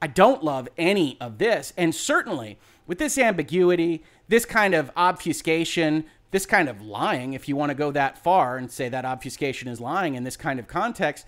I 0.02 0.08
don't 0.08 0.44
love 0.44 0.68
any 0.78 1.18
of 1.20 1.38
this. 1.38 1.74
And 1.78 1.94
certainly 1.94 2.58
with 2.88 2.98
this 2.98 3.18
ambiguity, 3.18 4.04
this 4.28 4.46
kind 4.46 4.74
of 4.74 4.92
obfuscation, 4.96 6.06
this 6.32 6.46
kind 6.46 6.70
of 6.70 6.82
lying, 6.82 7.34
if 7.34 7.48
you 7.48 7.56
want 7.56 7.70
to 7.70 7.76
go 7.76 7.92
that 7.92 8.18
far 8.18 8.58
and 8.58 8.72
say 8.72 8.90
that 8.90 9.06
obfuscation 9.06 9.68
is 9.68 9.80
lying 9.80 10.16
in 10.16 10.24
this 10.24 10.38
kind 10.38 10.60
of 10.60 10.68
context, 10.68 11.26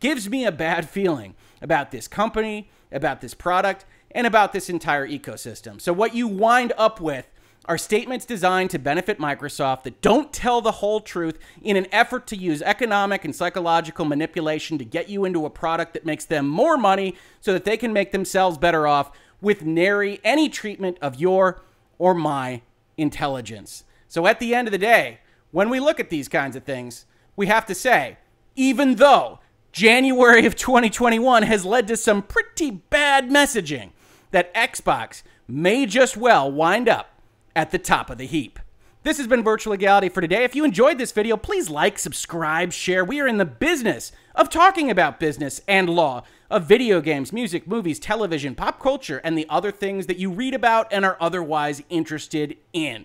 gives 0.00 0.28
me 0.28 0.44
a 0.44 0.52
bad 0.52 0.88
feeling 0.88 1.34
about 1.60 1.90
this 1.90 2.06
company, 2.08 2.70
about 2.92 3.20
this 3.20 3.34
product, 3.34 3.84
and 4.10 4.26
about 4.26 4.52
this 4.52 4.70
entire 4.70 5.06
ecosystem. 5.06 5.80
So, 5.80 5.92
what 5.92 6.14
you 6.14 6.28
wind 6.28 6.72
up 6.78 7.00
with 7.00 7.28
are 7.66 7.78
statements 7.78 8.24
designed 8.24 8.70
to 8.70 8.78
benefit 8.78 9.18
Microsoft 9.18 9.82
that 9.82 10.00
don't 10.00 10.32
tell 10.32 10.60
the 10.60 10.72
whole 10.72 11.00
truth 11.00 11.38
in 11.62 11.76
an 11.76 11.86
effort 11.92 12.26
to 12.28 12.36
use 12.36 12.62
economic 12.62 13.24
and 13.24 13.34
psychological 13.34 14.04
manipulation 14.04 14.78
to 14.78 14.84
get 14.84 15.08
you 15.08 15.24
into 15.24 15.44
a 15.44 15.50
product 15.50 15.92
that 15.92 16.06
makes 16.06 16.24
them 16.24 16.48
more 16.48 16.76
money 16.76 17.16
so 17.40 17.52
that 17.52 17.64
they 17.64 17.76
can 17.76 17.92
make 17.92 18.12
themselves 18.12 18.56
better 18.56 18.86
off 18.86 19.10
with 19.40 19.64
nary 19.64 20.20
any 20.24 20.48
treatment 20.48 20.96
of 21.02 21.16
your 21.16 21.60
or 21.98 22.14
my 22.14 22.62
intelligence. 22.96 23.84
So 24.08 24.26
at 24.26 24.38
the 24.38 24.54
end 24.54 24.68
of 24.68 24.72
the 24.72 24.78
day, 24.78 25.20
when 25.50 25.68
we 25.68 25.80
look 25.80 25.98
at 25.98 26.10
these 26.10 26.28
kinds 26.28 26.56
of 26.56 26.64
things, 26.64 27.04
we 27.34 27.46
have 27.46 27.66
to 27.66 27.74
say, 27.74 28.18
even 28.54 28.94
though 28.94 29.40
January 29.76 30.46
of 30.46 30.56
2021 30.56 31.42
has 31.42 31.66
led 31.66 31.86
to 31.86 31.98
some 31.98 32.22
pretty 32.22 32.70
bad 32.70 33.28
messaging, 33.28 33.90
that 34.30 34.54
Xbox 34.54 35.22
may 35.46 35.84
just 35.84 36.16
well 36.16 36.50
wind 36.50 36.88
up 36.88 37.20
at 37.54 37.72
the 37.72 37.78
top 37.78 38.08
of 38.08 38.16
the 38.16 38.26
heap. 38.26 38.58
This 39.02 39.18
has 39.18 39.26
been 39.26 39.44
Virtual 39.44 39.72
Legality 39.72 40.08
for 40.08 40.22
today. 40.22 40.44
If 40.44 40.56
you 40.56 40.64
enjoyed 40.64 40.96
this 40.96 41.12
video, 41.12 41.36
please 41.36 41.68
like, 41.68 41.98
subscribe, 41.98 42.72
share. 42.72 43.04
We 43.04 43.20
are 43.20 43.26
in 43.26 43.36
the 43.36 43.44
business 43.44 44.12
of 44.34 44.48
talking 44.48 44.90
about 44.90 45.20
business 45.20 45.60
and 45.68 45.90
law, 45.90 46.22
of 46.50 46.64
video 46.64 47.02
games, 47.02 47.30
music, 47.30 47.68
movies, 47.68 47.98
television, 47.98 48.54
pop 48.54 48.80
culture, 48.80 49.20
and 49.24 49.36
the 49.36 49.46
other 49.50 49.70
things 49.70 50.06
that 50.06 50.18
you 50.18 50.30
read 50.30 50.54
about 50.54 50.90
and 50.90 51.04
are 51.04 51.18
otherwise 51.20 51.82
interested 51.90 52.56
in. 52.72 53.04